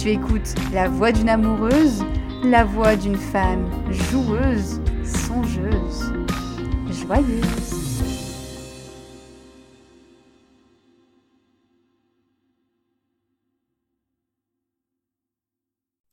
Tu 0.00 0.08
écoutes 0.08 0.54
la 0.72 0.88
voix 0.88 1.12
d'une 1.12 1.28
amoureuse, 1.28 2.02
la 2.42 2.64
voix 2.64 2.96
d'une 2.96 3.18
femme 3.18 3.70
joueuse, 3.92 4.80
songeuse, 5.04 6.14
joyeuse. 6.90 8.00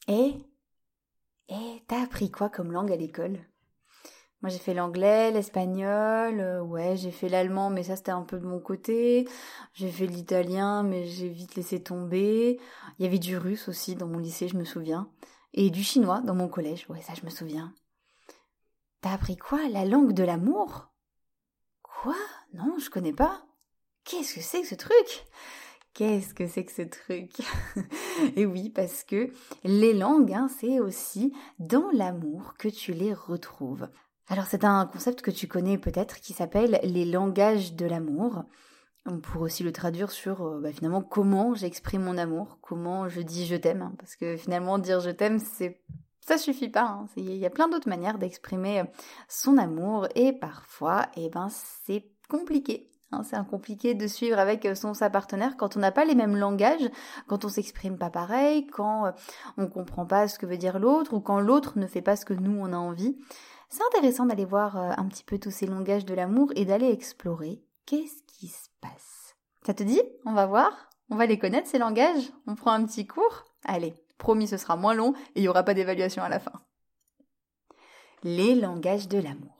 Et 0.09 0.33
Et 1.47 1.81
t'as 1.87 2.03
appris 2.03 2.29
quoi 2.29 2.49
comme 2.49 2.73
langue 2.73 2.91
à 2.91 2.97
l'école? 2.97 3.39
Moi 4.41 4.49
j'ai 4.49 4.59
fait 4.59 4.73
l'anglais, 4.73 5.31
l'espagnol, 5.31 6.39
euh, 6.39 6.61
ouais 6.61 6.95
j'ai 6.95 7.11
fait 7.11 7.27
l'allemand 7.27 7.69
mais 7.71 7.83
ça 7.83 7.95
c'était 7.95 8.11
un 8.11 8.21
peu 8.21 8.37
de 8.37 8.45
mon 8.45 8.59
côté. 8.59 9.27
J'ai 9.73 9.89
fait 9.89 10.05
l'italien 10.05 10.83
mais 10.83 11.05
j'ai 11.05 11.29
vite 11.29 11.55
laissé 11.55 11.81
tomber. 11.81 12.59
Il 12.99 13.05
y 13.05 13.07
avait 13.07 13.19
du 13.19 13.37
russe 13.37 13.67
aussi 13.67 13.95
dans 13.95 14.07
mon 14.07 14.19
lycée 14.19 14.47
je 14.47 14.57
me 14.57 14.65
souviens. 14.65 15.09
Et 15.53 15.71
du 15.71 15.83
chinois 15.83 16.21
dans 16.21 16.35
mon 16.35 16.47
collège, 16.47 16.85
ouais 16.89 17.01
ça 17.01 17.13
je 17.19 17.25
me 17.25 17.31
souviens. 17.31 17.73
T'as 19.01 19.13
appris 19.13 19.37
quoi 19.37 19.67
La 19.69 19.85
langue 19.85 20.13
de 20.13 20.23
l'amour? 20.23 20.91
Quoi? 21.81 22.15
Non 22.53 22.77
je 22.77 22.89
connais 22.89 23.13
pas. 23.13 23.43
Qu'est-ce 24.03 24.35
que 24.35 24.41
c'est 24.41 24.61
que 24.61 24.67
ce 24.67 24.75
truc? 24.75 25.25
Qu'est-ce 25.97 26.35
que 26.35 26.47
c'est 26.47 26.63
que 26.63 26.71
ce 26.71 26.83
truc? 26.83 27.31
Et 28.35 28.45
oui, 28.45 28.69
parce 28.69 29.03
que 29.03 29.31
les 29.63 29.93
langues, 29.93 30.31
hein, 30.31 30.47
c'est 30.59 30.79
aussi 30.79 31.33
dans 31.57 31.89
l'amour 31.91 32.53
que 32.59 32.67
tu 32.67 32.93
les 32.93 33.15
retrouves. 33.15 33.89
Alors 34.29 34.45
c'est 34.45 34.65
un 34.65 34.85
concept 34.85 35.21
que 35.21 35.31
tu 35.31 35.47
connais 35.47 35.77
peut-être 35.77 36.19
qui 36.19 36.33
s'appelle 36.33 36.79
les 36.83 37.05
langages 37.05 37.75
de 37.75 37.85
l'amour. 37.85 38.43
On 39.05 39.19
pourrait 39.19 39.45
aussi 39.45 39.63
le 39.63 39.71
traduire 39.71 40.11
sur 40.11 40.45
euh, 40.45 40.59
bah, 40.61 40.73
finalement 40.73 41.01
comment 41.01 41.55
j'exprime 41.55 42.03
mon 42.03 42.17
amour, 42.17 42.57
comment 42.61 43.07
je 43.07 43.21
dis 43.21 43.45
je 43.45 43.55
t'aime, 43.55 43.81
hein, 43.81 43.93
parce 43.97 44.17
que 44.17 44.35
finalement 44.35 44.79
dire 44.79 44.99
je 44.99 45.11
t'aime 45.11 45.39
c'est 45.39 45.81
ça 46.19 46.37
suffit 46.37 46.67
pas. 46.67 46.83
Hein. 46.83 47.07
Il 47.15 47.37
y 47.37 47.45
a 47.45 47.49
plein 47.49 47.69
d'autres 47.69 47.87
manières 47.87 48.17
d'exprimer 48.17 48.81
euh, 48.81 48.83
son 49.29 49.57
amour 49.57 50.09
et 50.15 50.33
parfois 50.33 51.05
eh 51.15 51.29
ben 51.29 51.47
c'est 51.85 52.11
compliqué. 52.29 52.91
Hein. 53.13 53.21
c'est 53.23 53.37
compliqué 53.47 53.93
de 53.93 54.07
suivre 54.07 54.37
avec 54.37 54.65
euh, 54.65 54.75
son 54.75 54.93
sa 54.93 55.09
partenaire 55.09 55.55
quand 55.55 55.77
on 55.77 55.79
n'a 55.79 55.93
pas 55.93 56.03
les 56.03 56.15
mêmes 56.15 56.35
langages, 56.35 56.91
quand 57.27 57.45
on 57.45 57.49
s'exprime 57.49 57.97
pas 57.97 58.09
pareil, 58.09 58.67
quand 58.67 59.13
on 59.57 59.67
comprend 59.67 60.05
pas 60.05 60.27
ce 60.27 60.37
que 60.37 60.45
veut 60.45 60.57
dire 60.57 60.79
l'autre 60.79 61.13
ou 61.13 61.21
quand 61.21 61.39
l'autre 61.39 61.79
ne 61.79 61.87
fait 61.87 62.01
pas 62.01 62.17
ce 62.17 62.25
que 62.25 62.33
nous 62.33 62.59
on 62.59 62.73
a 62.73 62.77
envie. 62.77 63.15
C'est 63.69 63.83
intéressant 63.93 64.25
d'aller 64.25 64.45
voir 64.45 64.77
euh, 64.77 64.91
un 64.97 65.07
petit 65.07 65.23
peu 65.23 65.39
tous 65.39 65.51
ces 65.51 65.67
langages 65.67 66.05
de 66.05 66.13
l'amour 66.13 66.51
et 66.55 66.65
d'aller 66.65 66.89
explorer 66.89 67.61
qu'est-ce 67.85 68.23
qui 68.23 68.47
se 68.47 68.69
passe. 68.81 69.35
Ça 69.65 69.73
te 69.73 69.83
dit? 69.83 70.01
On 70.25 70.33
va 70.33 70.45
voir? 70.45 70.89
On 71.09 71.15
va 71.15 71.25
les 71.25 71.39
connaître 71.39 71.67
ces 71.67 71.77
langages? 71.77 72.31
On 72.47 72.55
prend 72.55 72.71
un 72.71 72.85
petit 72.85 73.07
cours? 73.07 73.45
Allez, 73.65 73.93
promis 74.17 74.47
ce 74.47 74.57
sera 74.57 74.75
moins 74.77 74.93
long 74.93 75.13
et 75.35 75.39
il 75.39 75.41
n'y 75.41 75.47
aura 75.47 75.63
pas 75.63 75.73
d'évaluation 75.73 76.23
à 76.23 76.29
la 76.29 76.39
fin. 76.39 76.53
Les 78.23 78.55
langages 78.55 79.07
de 79.07 79.19
l'amour. 79.19 79.56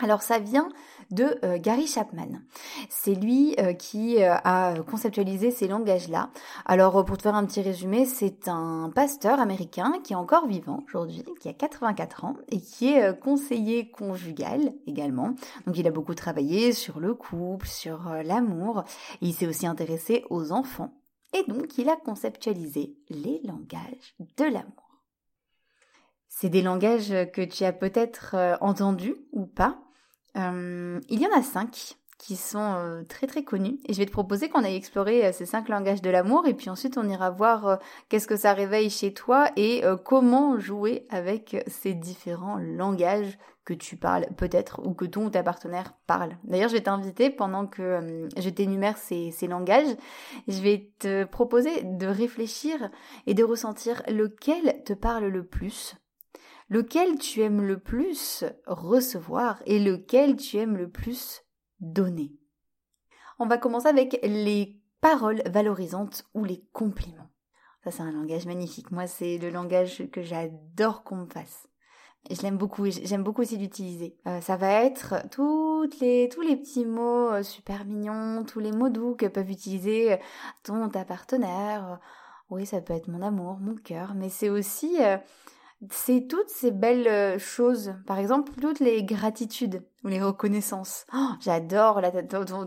Alors 0.00 0.22
ça 0.22 0.40
vient 0.40 0.70
de 1.12 1.38
euh, 1.44 1.56
Gary 1.58 1.86
Chapman. 1.86 2.40
C'est 2.88 3.14
lui 3.14 3.54
euh, 3.60 3.74
qui 3.74 4.20
euh, 4.20 4.34
a 4.42 4.74
conceptualisé 4.90 5.52
ces 5.52 5.68
langages-là. 5.68 6.30
Alors 6.66 7.04
pour 7.04 7.16
te 7.16 7.22
faire 7.22 7.36
un 7.36 7.46
petit 7.46 7.62
résumé, 7.62 8.04
c'est 8.04 8.48
un 8.48 8.90
pasteur 8.92 9.38
américain 9.38 10.00
qui 10.02 10.14
est 10.14 10.16
encore 10.16 10.48
vivant 10.48 10.82
aujourd'hui, 10.88 11.24
qui 11.40 11.48
a 11.48 11.52
84 11.52 12.24
ans 12.24 12.36
et 12.50 12.60
qui 12.60 12.88
est 12.88 13.16
conseiller 13.20 13.92
conjugal 13.92 14.72
également. 14.88 15.36
Donc 15.66 15.78
il 15.78 15.86
a 15.86 15.92
beaucoup 15.92 16.14
travaillé 16.16 16.72
sur 16.72 16.98
le 16.98 17.14
couple, 17.14 17.68
sur 17.68 18.10
l'amour. 18.24 18.82
Il 19.20 19.32
s'est 19.32 19.46
aussi 19.46 19.66
intéressé 19.66 20.24
aux 20.28 20.50
enfants. 20.50 20.92
Et 21.34 21.44
donc 21.48 21.78
il 21.78 21.88
a 21.88 21.96
conceptualisé 21.96 22.96
les 23.10 23.40
langages 23.44 24.16
de 24.38 24.44
l'amour. 24.44 25.02
C'est 26.28 26.48
des 26.48 26.62
langages 26.62 27.14
que 27.32 27.42
tu 27.42 27.62
as 27.62 27.72
peut-être 27.72 28.58
entendus 28.60 29.14
ou 29.30 29.46
pas. 29.46 29.83
Euh, 30.36 31.00
il 31.08 31.20
y 31.20 31.26
en 31.26 31.36
a 31.36 31.42
cinq 31.42 31.96
qui 32.18 32.36
sont 32.36 32.58
euh, 32.58 33.02
très 33.02 33.26
très 33.26 33.44
connus. 33.44 33.78
Et 33.86 33.92
je 33.92 33.98
vais 33.98 34.06
te 34.06 34.12
proposer 34.12 34.48
qu'on 34.48 34.64
aille 34.64 34.76
explorer 34.76 35.26
euh, 35.26 35.32
ces 35.32 35.46
cinq 35.46 35.68
langages 35.68 36.00
de 36.00 36.10
l'amour. 36.10 36.46
Et 36.46 36.54
puis 36.54 36.70
ensuite 36.70 36.96
on 36.96 37.08
ira 37.08 37.30
voir 37.30 37.78
qu'est-ce 38.08 38.26
que 38.26 38.36
ça 38.36 38.52
réveille 38.52 38.90
chez 38.90 39.12
toi 39.12 39.50
et 39.56 39.82
comment 40.04 40.58
jouer 40.58 41.06
avec 41.10 41.64
ces 41.66 41.94
différents 41.94 42.58
langages 42.58 43.38
que 43.64 43.74
tu 43.74 43.96
parles 43.96 44.26
peut-être 44.36 44.80
ou 44.84 44.92
que 44.92 45.06
ton 45.06 45.26
ou 45.26 45.30
ta 45.30 45.42
partenaire 45.42 45.94
parle. 46.06 46.36
D'ailleurs, 46.44 46.68
je 46.68 46.74
vais 46.74 46.82
t'inviter 46.82 47.30
pendant 47.30 47.66
que 47.66 48.28
je 48.36 48.50
t'énumère 48.50 48.98
ces, 48.98 49.30
ces 49.30 49.46
langages, 49.46 49.96
je 50.48 50.60
vais 50.60 50.90
te 50.98 51.24
proposer 51.24 51.82
de 51.82 52.06
réfléchir 52.06 52.90
et 53.26 53.32
de 53.32 53.42
ressentir 53.42 54.02
lequel 54.06 54.82
te 54.84 54.92
parle 54.92 55.28
le 55.28 55.44
plus 55.44 55.96
lequel 56.68 57.18
tu 57.18 57.40
aimes 57.40 57.62
le 57.62 57.78
plus 57.78 58.44
recevoir 58.66 59.62
et 59.66 59.78
lequel 59.78 60.36
tu 60.36 60.56
aimes 60.58 60.76
le 60.76 60.90
plus 60.90 61.42
donner? 61.80 62.32
On 63.38 63.46
va 63.46 63.58
commencer 63.58 63.88
avec 63.88 64.18
les 64.22 64.80
paroles 65.00 65.42
valorisantes 65.46 66.24
ou 66.34 66.44
les 66.44 66.64
compliments. 66.72 67.30
Ça, 67.82 67.90
c'est 67.90 68.02
un 68.02 68.12
langage 68.12 68.46
magnifique. 68.46 68.90
Moi, 68.90 69.06
c'est 69.06 69.36
le 69.38 69.50
langage 69.50 70.08
que 70.10 70.22
j'adore 70.22 71.04
qu'on 71.04 71.16
me 71.16 71.26
fasse. 71.26 71.68
Je 72.30 72.40
l'aime 72.40 72.56
beaucoup, 72.56 72.86
j'aime 72.86 73.22
beaucoup 73.22 73.42
aussi 73.42 73.58
l'utiliser. 73.58 74.16
Euh, 74.26 74.40
ça 74.40 74.56
va 74.56 74.70
être 74.84 75.16
les, 76.00 76.30
tous 76.30 76.40
les 76.40 76.56
petits 76.56 76.86
mots 76.86 77.30
euh, 77.30 77.42
super 77.42 77.84
mignons, 77.84 78.44
tous 78.44 78.60
les 78.60 78.72
mots 78.72 78.88
doux 78.88 79.14
que 79.14 79.26
peuvent 79.26 79.50
utiliser 79.50 80.18
ton, 80.62 80.88
ta 80.88 81.04
partenaire. 81.04 82.00
Oui, 82.48 82.64
ça 82.64 82.80
peut 82.80 82.94
être 82.94 83.08
mon 83.08 83.20
amour, 83.20 83.58
mon 83.58 83.74
cœur, 83.74 84.14
mais 84.14 84.30
c'est 84.30 84.48
aussi 84.48 84.96
euh, 85.00 85.18
c'est 85.90 86.26
toutes 86.28 86.48
ces 86.48 86.70
belles 86.70 87.08
euh, 87.08 87.38
choses, 87.38 87.94
par 88.06 88.18
exemple 88.18 88.52
toutes 88.60 88.80
les 88.80 89.04
gratitudes 89.04 89.82
ou 90.04 90.08
les 90.08 90.22
reconnaissances. 90.22 91.06
Oh, 91.14 91.30
j'adore 91.40 92.00
ton, 92.28 92.44
ton, 92.44 92.66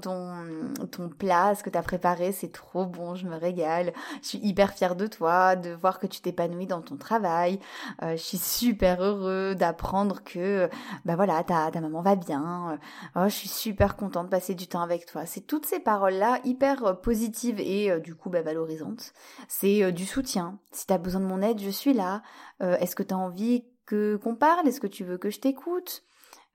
ton, 0.92 1.10
plat, 1.10 1.54
ce 1.54 1.64
que 1.64 1.70
tu 1.70 1.78
as 1.78 1.84
préparé, 1.84 2.32
c'est 2.32 2.52
trop 2.52 2.86
bon, 2.86 3.14
je 3.14 3.28
me 3.28 3.36
régale. 3.36 3.94
Je 4.24 4.30
suis 4.30 4.40
hyper 4.40 4.74
fière 4.74 4.96
de 4.96 5.06
toi, 5.06 5.56
de 5.56 5.70
voir 5.70 6.00
que 6.00 6.08
tu 6.08 6.20
t'épanouis 6.20 6.66
dans 6.66 6.82
ton 6.82 6.98
travail. 6.98 7.60
Euh, 8.02 8.14
je 8.14 8.22
suis 8.22 8.40
super 8.40 9.02
heureux 9.02 9.54
d'apprendre 9.54 10.24
que 10.24 10.68
bah 11.06 11.16
voilà, 11.16 11.44
ta, 11.44 11.70
ta 11.70 11.80
maman 11.80 12.02
va 12.02 12.16
bien. 12.16 12.80
Oh, 13.16 13.26
je 13.26 13.34
suis 13.36 13.50
super 13.50 13.96
contente 13.96 14.26
de 14.26 14.32
passer 14.32 14.56
du 14.56 14.68
temps 14.68 14.82
avec 14.82 15.06
toi. 15.06 15.26
C'est 15.28 15.42
toutes 15.42 15.68
ces 15.68 15.80
paroles-là 15.80 16.40
hyper 16.44 16.86
euh, 16.86 16.94
positives 16.94 17.60
et 17.60 17.92
euh, 17.92 18.00
du 18.00 18.16
coup 18.16 18.32
bah, 18.32 18.42
valorisantes. 18.42 19.14
C'est 19.48 19.92
du 19.92 20.06
soutien. 20.06 20.58
Si 20.72 20.88
tu 20.88 20.94
as 20.94 20.98
besoin 20.98 21.22
de 21.22 21.28
mon 21.28 21.42
aide, 21.42 21.62
je 21.62 21.70
suis 21.70 21.94
là. 21.94 22.24
Est-ce 22.60 22.96
que 22.96 23.04
tu 23.04 23.14
as 23.14 23.18
envie 23.18 23.66
qu'on 23.88 24.36
parle? 24.36 24.68
Est-ce 24.68 24.82
que 24.82 24.88
tu 24.88 25.04
veux 25.04 25.18
que 25.18 25.30
je 25.30 25.40
t'écoute? 25.40 26.04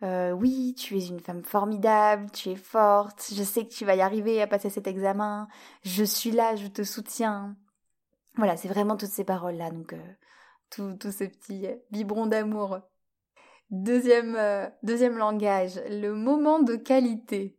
Euh, 0.02 0.32
oui, 0.32 0.74
tu 0.76 0.98
es 0.98 1.06
une 1.06 1.20
femme 1.20 1.44
formidable, 1.44 2.30
tu 2.32 2.50
es 2.50 2.56
forte, 2.56 3.30
je 3.34 3.42
sais 3.42 3.64
que 3.66 3.72
tu 3.72 3.84
vas 3.84 3.94
y 3.94 4.00
arriver 4.00 4.42
à 4.42 4.46
passer 4.46 4.70
cet 4.70 4.86
examen, 4.86 5.48
je 5.82 6.02
suis 6.02 6.30
là, 6.32 6.56
je 6.56 6.66
te 6.66 6.82
soutiens. 6.82 7.56
Voilà, 8.36 8.56
c'est 8.56 8.68
vraiment 8.68 8.96
toutes 8.96 9.10
ces 9.10 9.24
paroles-là, 9.24 9.70
donc 9.70 9.92
euh, 9.92 10.96
tous 10.98 11.10
ces 11.10 11.28
petits 11.28 11.68
biberons 11.90 12.26
d'amour. 12.26 12.80
Deuxième, 13.70 14.36
euh, 14.36 14.68
deuxième 14.82 15.16
langage, 15.16 15.80
le 15.88 16.14
moment 16.14 16.58
de 16.60 16.76
qualité. 16.76 17.56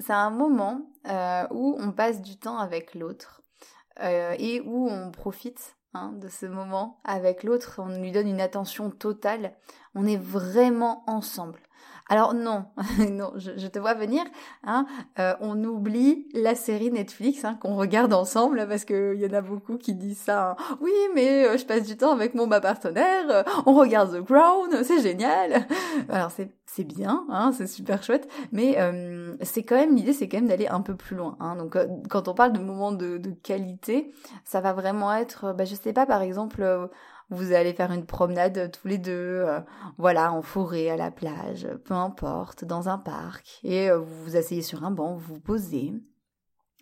C'est 0.00 0.12
un 0.12 0.30
moment 0.30 0.90
où 1.52 1.76
on 1.78 1.92
passe 1.92 2.20
du 2.20 2.36
temps 2.36 2.58
avec 2.58 2.96
l'autre 2.96 3.42
et 4.00 4.60
où 4.60 4.88
on 4.88 5.12
profite 5.12 5.76
Hein, 5.94 6.12
de 6.14 6.28
ce 6.28 6.46
moment 6.46 7.00
avec 7.04 7.42
l'autre, 7.42 7.74
on 7.76 8.00
lui 8.00 8.12
donne 8.12 8.26
une 8.26 8.40
attention 8.40 8.90
totale, 8.90 9.54
on 9.94 10.06
est 10.06 10.16
vraiment 10.16 11.04
ensemble. 11.06 11.60
Alors 12.08 12.34
non, 12.34 12.66
non, 13.10 13.32
je, 13.36 13.66
te 13.68 13.78
vois 13.78 13.94
venir. 13.94 14.22
Hein, 14.64 14.86
euh, 15.18 15.34
on 15.40 15.64
oublie 15.64 16.28
la 16.34 16.54
série 16.54 16.90
Netflix 16.90 17.44
hein, 17.44 17.56
qu'on 17.60 17.74
regarde 17.74 18.12
ensemble 18.12 18.66
parce 18.68 18.84
qu'il 18.84 19.14
y 19.14 19.26
en 19.26 19.32
a 19.32 19.40
beaucoup 19.40 19.78
qui 19.78 19.94
disent 19.94 20.18
ça. 20.18 20.50
Hein. 20.50 20.76
Oui, 20.80 20.92
mais 21.14 21.46
euh, 21.46 21.56
je 21.56 21.64
passe 21.64 21.86
du 21.86 21.96
temps 21.96 22.12
avec 22.12 22.34
mon 22.34 22.46
ma 22.46 22.60
partenaire. 22.60 23.24
Euh, 23.30 23.42
on 23.66 23.72
regarde 23.74 24.14
The 24.14 24.24
Crown, 24.24 24.84
c'est 24.84 25.00
génial. 25.00 25.66
Alors 26.10 26.30
c'est 26.30 26.50
c'est 26.66 26.84
bien, 26.84 27.26
hein, 27.28 27.52
c'est 27.56 27.66
super 27.66 28.02
chouette, 28.02 28.26
mais 28.50 28.78
c'est 29.42 29.62
quand 29.62 29.76
même 29.76 29.94
l'idée, 29.94 30.14
c'est 30.14 30.26
quand 30.26 30.38
même 30.38 30.48
d'aller 30.48 30.68
un 30.68 30.80
peu 30.80 30.96
plus 30.96 31.16
loin. 31.16 31.36
Donc 31.58 31.76
quand 32.08 32.28
on 32.28 32.34
parle 32.34 32.54
de 32.54 32.60
moments 32.60 32.92
de, 32.92 33.18
de, 33.18 33.30
qualité, 33.30 34.10
ça 34.44 34.62
va 34.62 34.72
vraiment 34.72 35.12
être, 35.12 35.52
bah, 35.52 35.66
je 35.66 35.74
sais 35.74 35.92
pas, 35.92 36.06
par 36.06 36.22
exemple 36.22 36.88
vous 37.32 37.52
allez 37.52 37.72
faire 37.72 37.92
une 37.92 38.06
promenade 38.06 38.70
tous 38.70 38.88
les 38.88 38.98
deux, 38.98 39.12
euh, 39.12 39.60
voilà, 39.98 40.32
en 40.32 40.42
forêt, 40.42 40.88
à 40.90 40.96
la 40.96 41.10
plage, 41.10 41.68
peu 41.84 41.94
importe, 41.94 42.64
dans 42.64 42.88
un 42.88 42.98
parc, 42.98 43.60
et 43.64 43.90
euh, 43.90 43.98
vous 43.98 44.24
vous 44.24 44.36
asseyez 44.36 44.62
sur 44.62 44.84
un 44.84 44.90
banc, 44.90 45.16
vous 45.16 45.40
posez. 45.40 45.92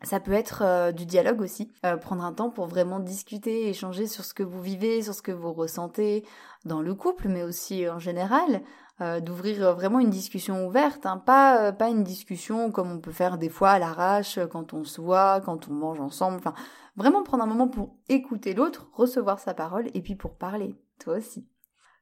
Ça 0.03 0.19
peut 0.19 0.33
être 0.33 0.63
euh, 0.65 0.93
du 0.93 1.07
dialogue 1.07 1.43
aussi, 1.43 1.71
prendre 2.01 2.25
un 2.25 2.33
temps 2.33 2.51
pour 2.51 2.67
vraiment 2.67 3.01
discuter, 3.01 3.69
échanger 3.69 4.07
sur 4.07 4.25
ce 4.25 4.35
que 4.35 4.43
vous 4.43 4.61
vivez, 4.61 5.03
sur 5.03 5.15
ce 5.15 5.23
que 5.23 5.33
vous 5.33 5.53
ressentez 5.53 6.25
dans 6.65 6.83
le 6.83 6.95
couple, 6.95 7.29
mais 7.29 7.43
aussi 7.43 7.89
en 7.89 7.99
général, 7.99 8.63
d'ouvrir 9.23 9.75
vraiment 9.75 9.99
une 9.99 10.11
discussion 10.11 10.67
ouverte, 10.67 11.07
hein. 11.07 11.17
pas 11.17 11.73
pas 11.73 11.89
une 11.89 12.05
discussion 12.05 12.71
comme 12.71 12.93
on 12.93 13.01
peut 13.01 13.13
faire 13.13 13.39
des 13.39 13.49
fois 13.49 13.71
à 13.71 13.79
l'arrache 13.79 14.39
quand 14.51 14.75
on 14.75 14.85
se 14.85 15.01
voit, 15.01 15.41
quand 15.41 15.69
on 15.69 15.73
mange 15.73 16.01
ensemble. 16.01 16.41
Vraiment 16.97 17.23
prendre 17.23 17.43
un 17.43 17.47
moment 17.47 17.69
pour 17.69 17.97
écouter 18.09 18.53
l'autre, 18.53 18.91
recevoir 18.93 19.39
sa 19.39 19.55
parole 19.55 19.89
et 19.95 20.03
puis 20.03 20.17
pour 20.17 20.37
parler, 20.37 20.77
toi 20.99 21.17
aussi. 21.17 21.47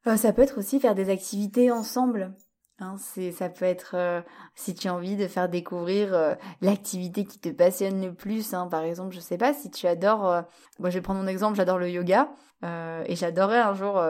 Euh, 0.07 0.17
ça 0.17 0.33
peut 0.33 0.43
être 0.43 0.59
aussi 0.59 0.81
faire 0.81 0.95
des 0.95 1.11
activités 1.11 1.71
ensemble. 1.71 2.35
Hein, 2.81 2.97
ça 3.33 3.49
peut 3.49 3.65
être 3.65 3.93
euh, 3.95 4.23
si 4.55 4.75
tu 4.75 4.87
as 4.89 4.95
envie 4.95 5.17
de 5.17 5.27
faire 5.27 5.49
découvrir 5.49 6.15
euh, 6.15 6.35
l'activité 6.61 7.25
qui 7.25 7.39
te 7.39 7.49
passionne 7.49 8.01
le 8.01 8.15
plus. 8.15 8.55
Hein, 8.55 8.69
par 8.69 8.83
exemple, 8.83 9.15
je 9.15 9.21
sais 9.21 9.39
pas 9.39 9.53
si 9.53 9.71
tu 9.71 9.87
adores. 9.87 10.45
moi, 10.79 10.91
je 10.91 10.95
vais 10.99 11.03
prendre 11.03 11.21
mon 11.21 11.27
exemple. 11.27 11.57
J'adore 11.57 11.79
le 11.79 11.91
yoga 11.91 12.31
et 12.63 13.15
j'adorais 13.15 13.61
un 13.61 13.75
jour 13.75 14.03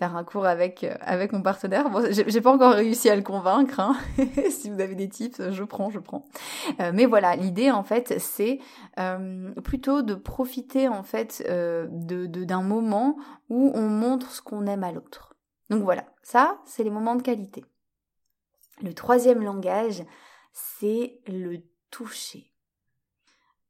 faire 0.00 0.16
un 0.16 0.24
cours 0.24 0.46
avec 0.46 0.82
euh, 0.82 0.94
avec 1.00 1.32
mon 1.32 1.42
partenaire. 1.42 1.90
Bon, 1.90 2.02
j'ai 2.10 2.40
pas 2.40 2.52
encore 2.52 2.72
réussi 2.72 3.10
à 3.10 3.16
le 3.16 3.22
convaincre. 3.22 3.80
Hein. 3.80 3.94
si 4.50 4.70
vous 4.70 4.80
avez 4.80 4.94
des 4.94 5.10
tips, 5.10 5.50
je 5.50 5.62
prends, 5.62 5.90
je 5.90 5.98
prends. 5.98 6.24
Euh, 6.80 6.90
mais 6.94 7.04
voilà, 7.04 7.36
l'idée 7.36 7.70
en 7.70 7.82
fait, 7.82 8.18
c'est 8.18 8.60
euh, 8.98 9.52
plutôt 9.62 10.00
de 10.00 10.14
profiter 10.14 10.88
en 10.88 11.02
fait 11.02 11.44
de 11.46 12.26
d'un 12.26 12.62
moment 12.62 13.18
où 13.50 13.72
on 13.74 13.88
montre 13.88 14.30
ce 14.30 14.40
qu'on 14.40 14.66
aime 14.66 14.84
à 14.84 14.90
l'autre. 14.90 15.34
Donc 15.68 15.82
voilà, 15.82 16.06
ça, 16.22 16.58
c'est 16.64 16.82
les 16.82 16.90
moments 16.90 17.14
de 17.14 17.22
qualité. 17.22 17.62
Le 18.82 18.94
troisième 18.94 19.42
langage, 19.42 20.02
c'est 20.54 21.20
le 21.28 21.58
toucher. 21.90 22.46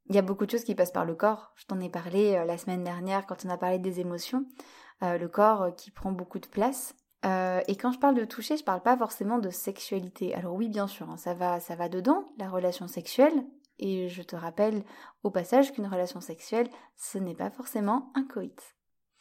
Il 0.07 0.15
y 0.15 0.17
a 0.17 0.21
beaucoup 0.21 0.45
de 0.45 0.51
choses 0.51 0.63
qui 0.63 0.75
passent 0.75 0.93
par 0.93 1.05
le 1.05 1.15
corps. 1.15 1.51
Je 1.57 1.65
t'en 1.65 1.79
ai 1.81 1.89
parlé 1.89 2.41
la 2.45 2.57
semaine 2.57 2.85
dernière 2.85 3.25
quand 3.25 3.45
on 3.45 3.49
a 3.49 3.57
parlé 3.57 3.79
des 3.79 3.99
émotions. 3.99 4.45
Euh, 5.03 5.17
le 5.17 5.27
corps 5.27 5.63
euh, 5.63 5.71
qui 5.71 5.89
prend 5.89 6.11
beaucoup 6.11 6.37
de 6.37 6.47
place. 6.47 6.95
Euh, 7.25 7.61
et 7.67 7.75
quand 7.75 7.91
je 7.91 7.97
parle 7.97 8.13
de 8.13 8.25
toucher, 8.25 8.55
je 8.55 8.63
parle 8.63 8.81
pas 8.81 8.95
forcément 8.95 9.39
de 9.39 9.49
sexualité. 9.49 10.35
Alors 10.35 10.53
oui, 10.53 10.69
bien 10.69 10.87
sûr, 10.87 11.09
hein, 11.09 11.17
ça 11.17 11.33
va, 11.33 11.59
ça 11.59 11.75
va 11.75 11.89
dedans, 11.89 12.25
la 12.37 12.49
relation 12.49 12.87
sexuelle. 12.87 13.45
Et 13.79 14.09
je 14.09 14.21
te 14.21 14.35
rappelle 14.35 14.83
au 15.23 15.31
passage 15.31 15.71
qu'une 15.71 15.87
relation 15.87 16.21
sexuelle, 16.21 16.69
ce 16.97 17.17
n'est 17.17 17.33
pas 17.33 17.49
forcément 17.49 18.11
un 18.13 18.23
coït. 18.25 18.75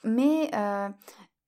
Mais 0.05 0.51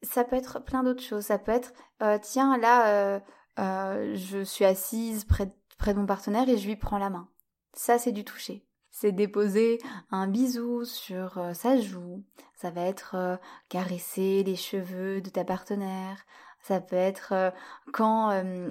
ça 0.02 0.24
peut 0.24 0.36
être 0.36 0.64
plein 0.64 0.82
d'autres 0.82 1.02
choses. 1.02 1.24
Ça 1.24 1.38
peut 1.38 1.52
être, 1.52 1.74
tiens, 2.22 2.56
là, 2.56 3.20
je 3.58 4.42
suis 4.42 4.64
assise 4.64 5.26
près, 5.26 5.54
près 5.76 5.92
de 5.92 5.98
mon 5.98 6.06
partenaire 6.06 6.48
et 6.48 6.56
je 6.56 6.66
lui 6.66 6.76
prends 6.76 6.96
la 6.96 7.10
main. 7.10 7.28
Ça, 7.74 7.98
c'est 7.98 8.12
du 8.12 8.24
toucher 8.24 8.66
c'est 8.92 9.10
déposer 9.10 9.80
un 10.10 10.28
bisou 10.28 10.84
sur 10.84 11.38
euh, 11.38 11.54
sa 11.54 11.80
joue, 11.80 12.22
ça 12.54 12.70
va 12.70 12.82
être 12.82 13.16
euh, 13.16 13.36
caresser 13.68 14.44
les 14.44 14.54
cheveux 14.54 15.20
de 15.20 15.30
ta 15.30 15.44
partenaire, 15.44 16.18
ça 16.60 16.80
peut 16.80 16.94
être 16.94 17.32
euh, 17.32 17.50
quand, 17.92 18.30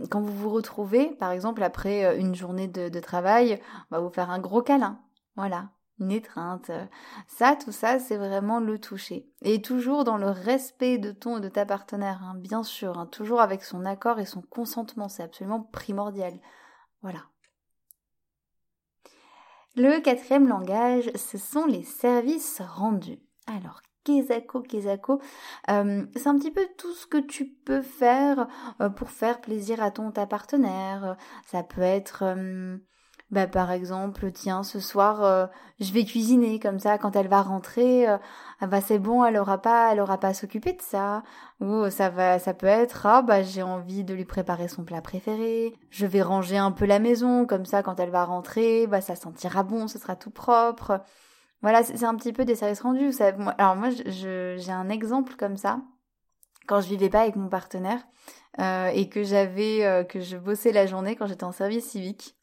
quand 0.09 0.21
vous 0.21 0.33
vous 0.33 0.49
retrouvez, 0.51 1.07
par 1.15 1.31
exemple 1.31 1.63
après 1.63 2.17
une 2.17 2.35
journée 2.35 2.67
de, 2.67 2.99
travail, 2.99 3.59
on 3.89 3.95
va 3.95 4.01
vous 4.01 4.13
faire 4.13 4.29
un 4.29 4.39
gros 4.39 4.61
câlin, 4.61 5.01
voilà, 5.35 5.69
une 5.99 6.11
étreinte. 6.11 6.71
Ça, 7.27 7.57
tout 7.61 7.71
ça, 7.71 7.99
c'est 7.99 8.17
vraiment 8.17 8.59
le 8.59 8.79
toucher. 8.79 9.27
Et 9.41 9.61
toujours 9.61 10.03
dans 10.03 10.17
le 10.17 10.29
respect 10.29 10.99
de 10.99 11.11
ton 11.11 11.37
et 11.37 11.41
de 11.41 11.49
ta 11.49 11.65
partenaire, 11.65 12.21
hein, 12.23 12.35
bien 12.35 12.63
sûr, 12.63 12.97
hein, 12.97 13.07
toujours 13.07 13.41
avec 13.41 13.63
son 13.63 13.85
accord 13.85 14.19
et 14.19 14.25
son 14.25 14.41
consentement, 14.41 15.09
c'est 15.09 15.23
absolument 15.23 15.61
primordial. 15.61 16.39
Voilà. 17.01 17.30
Le 19.75 20.01
quatrième 20.01 20.49
langage, 20.49 21.09
ce 21.15 21.37
sont 21.37 21.65
les 21.65 21.83
services 21.83 22.61
rendus. 22.61 23.19
Alors, 23.47 23.81
Kezako, 24.03 24.61
Kezako, 24.63 25.21
euh, 25.69 26.05
c'est 26.15 26.27
un 26.27 26.37
petit 26.37 26.51
peu 26.51 26.67
tout 26.77 26.91
ce 26.93 27.07
que 27.07 27.17
tu 27.17 27.45
peux 27.45 27.81
faire 27.81 28.47
euh, 28.81 28.89
pour 28.89 29.11
faire 29.11 29.39
plaisir 29.39 29.81
à 29.81 29.91
ton 29.91 30.11
ta 30.11 30.25
partenaire. 30.25 31.15
Ça 31.45 31.63
peut 31.63 31.81
être 31.81 32.23
euh, 32.23 32.77
bah, 33.31 33.47
par 33.47 33.71
exemple, 33.71 34.29
tiens, 34.33 34.61
ce 34.63 34.81
soir, 34.81 35.23
euh, 35.23 35.47
je 35.79 35.93
vais 35.93 36.03
cuisiner 36.03 36.59
comme 36.59 36.79
ça. 36.79 36.97
Quand 36.97 37.15
elle 37.15 37.29
va 37.29 37.41
rentrer, 37.41 38.07
euh, 38.09 38.17
ah 38.59 38.67
bah 38.67 38.81
c'est 38.81 38.99
bon, 38.99 39.23
elle 39.23 39.37
aura 39.37 39.61
pas, 39.61 39.91
elle 39.91 40.01
aura 40.01 40.19
pas 40.19 40.29
à 40.29 40.33
s'occuper 40.33 40.73
de 40.73 40.81
ça. 40.81 41.23
Ou 41.61 41.89
ça 41.89 42.09
va, 42.09 42.39
ça 42.39 42.53
peut 42.53 42.67
être, 42.67 43.05
ah 43.05 43.21
bah 43.21 43.41
j'ai 43.41 43.63
envie 43.63 44.03
de 44.03 44.13
lui 44.13 44.25
préparer 44.25 44.67
son 44.67 44.83
plat 44.83 45.01
préféré. 45.01 45.73
Je 45.89 46.05
vais 46.05 46.21
ranger 46.21 46.57
un 46.57 46.71
peu 46.71 46.85
la 46.85 46.99
maison 46.99 47.45
comme 47.45 47.65
ça. 47.65 47.83
Quand 47.83 47.99
elle 48.01 48.09
va 48.09 48.25
rentrer, 48.25 48.85
bah 48.87 48.99
ça 49.01 49.15
sentira 49.15 49.63
bon, 49.63 49.87
ce 49.87 49.97
sera 49.97 50.15
tout 50.17 50.31
propre. 50.31 51.01
Voilà, 51.61 51.83
c'est 51.83 52.03
un 52.03 52.15
petit 52.15 52.33
peu 52.33 52.43
des 52.45 52.55
services 52.55 52.81
rendus. 52.81 53.13
Ça, 53.13 53.31
alors 53.57 53.75
moi, 53.77 53.89
j'ai 54.07 54.71
un 54.71 54.89
exemple 54.89 55.35
comme 55.37 55.57
ça 55.57 55.79
quand 56.67 56.81
je 56.81 56.89
vivais 56.89 57.09
pas 57.09 57.21
avec 57.21 57.35
mon 57.35 57.49
partenaire 57.49 57.99
euh, 58.59 58.87
et 58.87 59.09
que 59.09 59.23
j'avais, 59.23 60.05
que 60.09 60.19
je 60.21 60.37
bossais 60.37 60.71
la 60.71 60.85
journée 60.85 61.15
quand 61.15 61.27
j'étais 61.27 61.43
en 61.43 61.51
service 61.51 61.89
civique. 61.89 62.35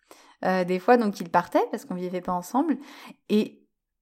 Euh, 0.44 0.64
des 0.64 0.78
fois, 0.78 0.96
donc 0.96 1.20
il 1.20 1.30
partait 1.30 1.64
parce 1.70 1.84
qu'on 1.84 1.94
vivait 1.94 2.20
pas 2.20 2.32
ensemble. 2.32 2.78
Et 3.28 3.58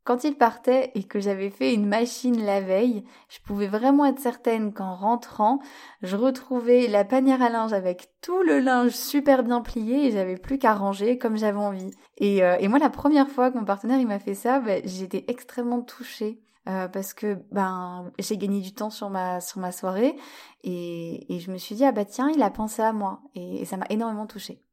quand 0.07 0.23
il 0.23 0.37
partait 0.37 0.93
et 0.95 1.03
que 1.03 1.19
j'avais 1.19 1.51
fait 1.51 1.75
une 1.75 1.87
machine 1.87 2.45
la 2.45 2.61
veille, 2.61 3.05
je 3.29 3.41
pouvais 3.41 3.67
vraiment 3.67 4.07
être 4.07 4.21
certaine 4.21 4.73
qu'en 4.73 4.95
rentrant, 4.95 5.59
je 6.01 6.17
retrouvais 6.17 6.87
la 6.87 7.05
panière 7.05 7.43
à 7.43 7.51
linge 7.51 7.73
avec 7.73 8.11
tout 8.23 8.41
le 8.43 8.61
linge 8.61 8.93
super 8.93 9.43
bien 9.43 9.63
plié 9.63 10.07
et 10.07 10.13
j'avais 10.13 10.37
plus 10.37 10.59
qu'à 10.59 10.75
ranger 10.75 11.19
comme 11.19 11.37
j'avais 11.37 11.59
envie. 11.59 11.91
Et, 12.19 12.45
euh, 12.45 12.57
et, 12.61 12.69
moi, 12.69 12.79
la 12.79 12.89
première 12.89 13.29
fois 13.29 13.51
que 13.51 13.59
mon 13.59 13.65
partenaire 13.65 13.99
il 13.99 14.07
m'a 14.07 14.21
fait 14.21 14.35
ça, 14.35 14.61
bah, 14.61 14.77
j'étais 14.85 15.25
extrêmement 15.29 15.83
touchée. 15.83 16.41
Euh, 16.69 16.89
parce 16.89 17.15
que 17.15 17.39
ben 17.53 18.11
j'ai 18.19 18.37
gagné 18.37 18.61
du 18.61 18.75
temps 18.75 18.91
sur 18.91 19.09
ma 19.09 19.41
sur 19.41 19.61
ma 19.61 19.71
soirée 19.71 20.17
et, 20.65 21.33
et 21.33 21.39
je 21.39 21.53
me 21.53 21.59
suis 21.59 21.77
dit 21.77 21.85
ah 21.85 21.93
bah 21.93 22.05
tiens 22.05 22.29
il 22.29 22.43
a 22.43 22.51
pensé 22.51 22.83
à 22.83 22.93
moi 22.93 23.21
et 23.37 23.65
ça 23.65 23.77
m'a 23.77 23.87
énormément 23.89 24.27
touchée. 24.27 24.66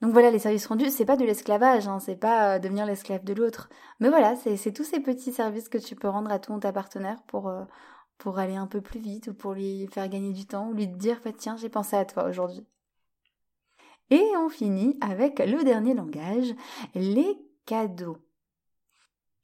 Donc 0.00 0.12
voilà, 0.12 0.30
les 0.30 0.38
services 0.38 0.66
rendus, 0.66 0.90
c'est 0.90 1.04
pas 1.04 1.16
de 1.16 1.24
l'esclavage, 1.24 1.86
hein, 1.86 1.98
c'est 2.00 2.16
pas 2.16 2.56
euh, 2.56 2.58
devenir 2.58 2.86
l'esclave 2.86 3.22
de 3.22 3.34
l'autre. 3.34 3.68
Mais 4.00 4.08
voilà, 4.08 4.34
c'est 4.36 4.72
tous 4.72 4.84
ces 4.84 5.00
petits 5.00 5.32
services 5.32 5.68
que 5.68 5.78
tu 5.78 5.94
peux 5.94 6.08
rendre 6.08 6.30
à 6.30 6.38
ton 6.38 6.58
ta 6.58 6.72
partenaire 6.72 7.22
pour, 7.26 7.48
euh, 7.48 7.64
pour 8.16 8.38
aller 8.38 8.56
un 8.56 8.66
peu 8.66 8.80
plus 8.80 9.00
vite 9.00 9.28
ou 9.28 9.34
pour 9.34 9.52
lui 9.52 9.86
faire 9.88 10.08
gagner 10.08 10.32
du 10.32 10.46
temps 10.46 10.68
ou 10.68 10.74
lui 10.74 10.86
dire, 10.88 11.20
tiens, 11.36 11.56
j'ai 11.56 11.68
pensé 11.68 11.96
à 11.96 12.06
toi 12.06 12.24
aujourd'hui. 12.24 12.66
Et 14.08 14.24
on 14.38 14.48
finit 14.48 14.96
avec 15.02 15.38
le 15.38 15.62
dernier 15.64 15.94
langage, 15.94 16.54
les 16.94 17.38
cadeaux. 17.66 18.18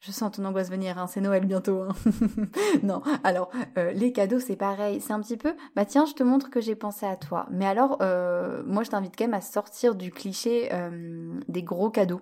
Je 0.00 0.12
sens 0.12 0.33
ton 0.33 0.45
angoisse 0.45 0.71
venir, 0.71 0.99
hein, 0.99 1.07
c'est 1.07 1.21
Noël 1.21 1.47
bientôt. 1.47 1.83
Hein. 1.83 1.95
non, 2.83 3.03
alors 3.25 3.50
euh, 3.79 3.93
les 3.93 4.12
cadeaux 4.12 4.41
c'est 4.41 4.57
pareil, 4.57 5.00
c'est 5.00 5.12
un 5.12 5.21
petit 5.21 5.37
peu, 5.37 5.55
bah 5.75 5.85
tiens 5.85 6.05
je 6.07 6.12
te 6.12 6.23
montre 6.23 6.50
que 6.50 6.61
j'ai 6.61 6.76
pensé 6.76 7.07
à 7.07 7.17
toi. 7.17 7.47
Mais 7.50 7.67
alors, 7.67 7.99
euh, 8.03 8.62
moi 8.67 8.83
je 8.83 8.91
t'invite 8.91 9.17
quand 9.17 9.25
même 9.25 9.35
à 9.35 9.41
sortir 9.41 9.95
du 9.95 10.11
cliché 10.11 10.69
euh, 10.73 11.41
des 11.49 11.62
gros 11.62 11.91
cadeaux 11.91 12.21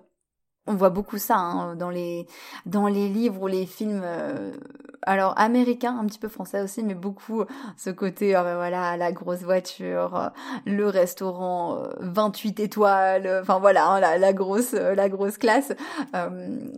on 0.67 0.75
voit 0.75 0.89
beaucoup 0.89 1.17
ça 1.17 1.37
hein, 1.37 1.75
dans 1.75 1.89
les 1.89 2.27
dans 2.65 2.87
les 2.87 3.07
livres 3.07 3.41
ou 3.43 3.47
les 3.47 3.65
films 3.65 4.01
euh, 4.03 4.51
alors 5.03 5.33
américains 5.37 5.97
un 5.97 6.05
petit 6.05 6.17
peu 6.17 6.27
français 6.27 6.61
aussi 6.61 6.83
mais 6.83 6.95
beaucoup 6.95 7.43
ce 7.77 7.89
côté 7.91 8.35
oh 8.35 8.43
ben 8.43 8.55
voilà 8.55 8.97
la 8.97 9.11
grosse 9.11 9.41
voiture 9.41 10.15
euh, 10.15 10.29
le 10.65 10.87
restaurant 10.87 11.83
28 11.99 12.59
euh, 12.59 12.63
étoiles 12.63 13.39
enfin 13.41 13.59
voilà 13.59 13.87
hein, 13.87 13.99
la, 13.99 14.17
la, 14.17 14.33
grosse 14.33 14.73
la 14.73 15.09
grosse 15.09 15.37
classe. 15.37 15.73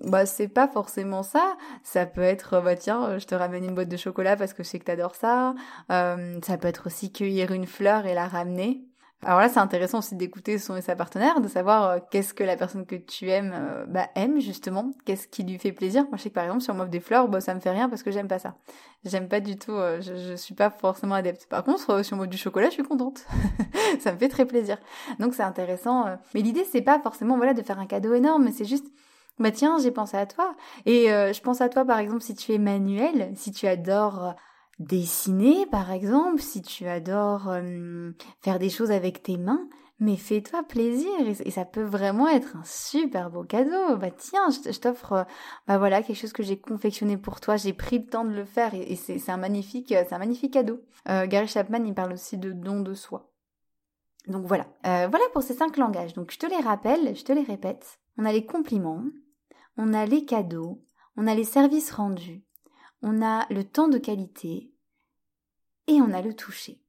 Bah 0.03 0.25
c'est 0.25 0.47
pas 0.47 0.67
forcément 0.67 1.23
ça. 1.23 1.55
Ça 1.83 2.05
peut 2.05 2.21
être 2.21 2.61
bah 2.61 2.75
tiens 2.75 3.17
je 3.17 3.25
te 3.25 3.35
ramène 3.35 3.63
une 3.63 3.75
boîte 3.75 3.89
de 3.89 3.97
chocolat 3.97 4.35
parce 4.35 4.53
que 4.53 4.63
je 4.63 4.69
sais 4.69 4.79
que 4.79 4.85
t'adores 4.85 5.15
ça. 5.15 5.53
Ça 5.89 6.57
peut 6.59 6.67
être 6.67 6.87
aussi 6.87 7.11
cueillir 7.11 7.51
une 7.51 7.65
fleur 7.65 8.05
et 8.05 8.13
la 8.13 8.27
ramener 8.27 8.86
alors 9.25 9.39
là, 9.39 9.49
c'est 9.49 9.59
intéressant 9.59 9.99
aussi 9.99 10.15
d'écouter 10.15 10.59
son 10.59 10.75
et 10.75 10.81
sa 10.81 10.95
partenaire, 10.95 11.41
de 11.41 11.47
savoir 11.47 11.89
euh, 11.89 11.99
qu'est-ce 12.11 12.35
que 12.35 12.43
la 12.43 12.55
personne 12.55 12.85
que 12.85 12.95
tu 12.95 13.29
aimes 13.29 13.53
euh, 13.55 13.85
bah, 13.87 14.07
aime 14.15 14.39
justement, 14.39 14.91
qu'est-ce 15.05 15.27
qui 15.27 15.43
lui 15.43 15.57
fait 15.57 15.71
plaisir? 15.71 16.03
Moi, 16.03 16.17
je 16.17 16.23
sais 16.23 16.29
que 16.29 16.35
par 16.35 16.43
exemple, 16.43 16.61
si 16.61 16.69
on 16.69 16.75
m'offre 16.75 16.91
des 16.91 16.99
fleurs, 16.99 17.27
bah, 17.27 17.41
ça 17.41 17.55
me 17.55 17.59
fait 17.59 17.71
rien 17.71 17.89
parce 17.89 18.03
que 18.03 18.11
j'aime 18.11 18.27
pas 18.27 18.37
ça. 18.37 18.55
J'aime 19.05 19.27
pas 19.27 19.39
du 19.39 19.57
tout, 19.57 19.73
euh, 19.73 19.99
je, 20.01 20.15
je 20.15 20.35
suis 20.35 20.53
pas 20.53 20.69
forcément 20.69 21.15
adepte. 21.15 21.47
Par 21.47 21.63
contre, 21.63 22.03
si 22.05 22.13
on 22.13 22.17
m'offre 22.17 22.29
du 22.29 22.37
chocolat, 22.37 22.67
je 22.67 22.73
suis 22.73 22.83
contente. 22.83 23.25
ça 23.99 24.13
me 24.13 24.19
fait 24.19 24.29
très 24.29 24.45
plaisir. 24.45 24.77
Donc 25.19 25.33
c'est 25.33 25.43
intéressant. 25.43 26.05
Mais 26.35 26.41
l'idée, 26.41 26.63
c'est 26.71 26.81
pas 26.81 26.99
forcément 26.99 27.37
voilà 27.37 27.55
de 27.55 27.63
faire 27.63 27.79
un 27.79 27.87
cadeau 27.87 28.13
énorme, 28.13 28.51
c'est 28.51 28.65
juste 28.65 28.85
bah 29.39 29.51
tiens, 29.51 29.77
j'ai 29.81 29.91
pensé 29.91 30.17
à 30.17 30.25
toi. 30.25 30.55
Et 30.85 31.07
je 31.07 31.41
pense 31.41 31.61
à 31.61 31.69
toi 31.69 31.85
par 31.85 31.99
exemple 31.99 32.21
si 32.21 32.35
tu 32.35 32.53
es 32.53 32.57
manuel, 32.57 33.31
si 33.35 33.51
tu 33.51 33.67
adores 33.67 34.35
dessiner 34.79 35.65
par 35.65 35.91
exemple, 35.91 36.41
si 36.41 36.61
tu 36.61 36.87
adores 36.87 37.49
euh, 37.49 38.11
faire 38.41 38.59
des 38.59 38.69
choses 38.69 38.91
avec 38.91 39.23
tes 39.23 39.37
mains, 39.37 39.67
mais 39.99 40.15
fais-toi 40.15 40.63
plaisir 40.63 41.09
et, 41.25 41.51
ça 41.51 41.65
peut 41.65 41.83
vraiment 41.83 42.27
être 42.27 42.55
un 42.55 42.63
super 42.63 43.31
beau 43.31 43.43
cadeau. 43.43 43.97
Bah 43.97 44.11
tiens, 44.11 44.49
je, 44.49 44.79
t'offre 44.79 45.13
euh, 45.13 45.23
bah 45.67 45.79
voilà 45.79 46.03
quelque 46.03 46.19
chose 46.19 46.33
que 46.33 46.43
j'ai 46.43 46.59
confectionné 46.59 47.17
pour 47.17 47.39
toi, 47.39 47.57
j'ai 47.57 47.73
pris 47.73 47.99
le 47.99 48.05
temps 48.05 48.25
de 48.25 48.33
le 48.33 48.45
faire 48.45 48.73
et, 48.75 48.95
c'est 48.95 49.29
un 49.29 49.37
magnifique 49.37 49.87
c'est 49.89 50.13
un 50.13 50.19
magnifique 50.19 50.53
cadeau. 50.53 50.81
Euh, 51.09 51.25
Gary 51.25 51.47
Chapman 51.47 51.83
il 51.85 51.95
parle 51.95 52.13
aussi 52.13 52.37
de 52.37 52.51
don 52.51 52.81
de 52.81 52.93
soi. 52.93 53.31
Donc 54.27 54.45
voilà, 54.45 54.67
voilà 54.83 55.23
pour 55.31 55.41
ces 55.41 55.53
cinq 55.53 55.77
langages. 55.77 56.13
Donc 56.13 56.31
je 56.31 56.37
te 56.37 56.45
les 56.45 56.59
rappelle, 56.59 57.15
je 57.15 57.23
te 57.23 57.31
les 57.31 57.43
répète. 57.43 57.99
On 58.17 58.25
a 58.25 58.33
les 58.33 58.45
compliments, 58.45 59.03
on 59.77 59.93
a 59.93 60.05
les 60.05 60.25
cadeaux, 60.25 60.83
on 61.15 61.27
a 61.27 61.33
les 61.33 61.45
services 61.45 61.91
rendus, 61.91 62.43
on 63.01 63.21
a 63.21 63.45
le 63.49 63.63
temps 63.63 63.87
de 63.87 63.97
qualité 63.97 64.71
et 65.87 66.01
on 66.01 66.13
a 66.13 66.21
le 66.21 66.33
toucher. 66.33 66.81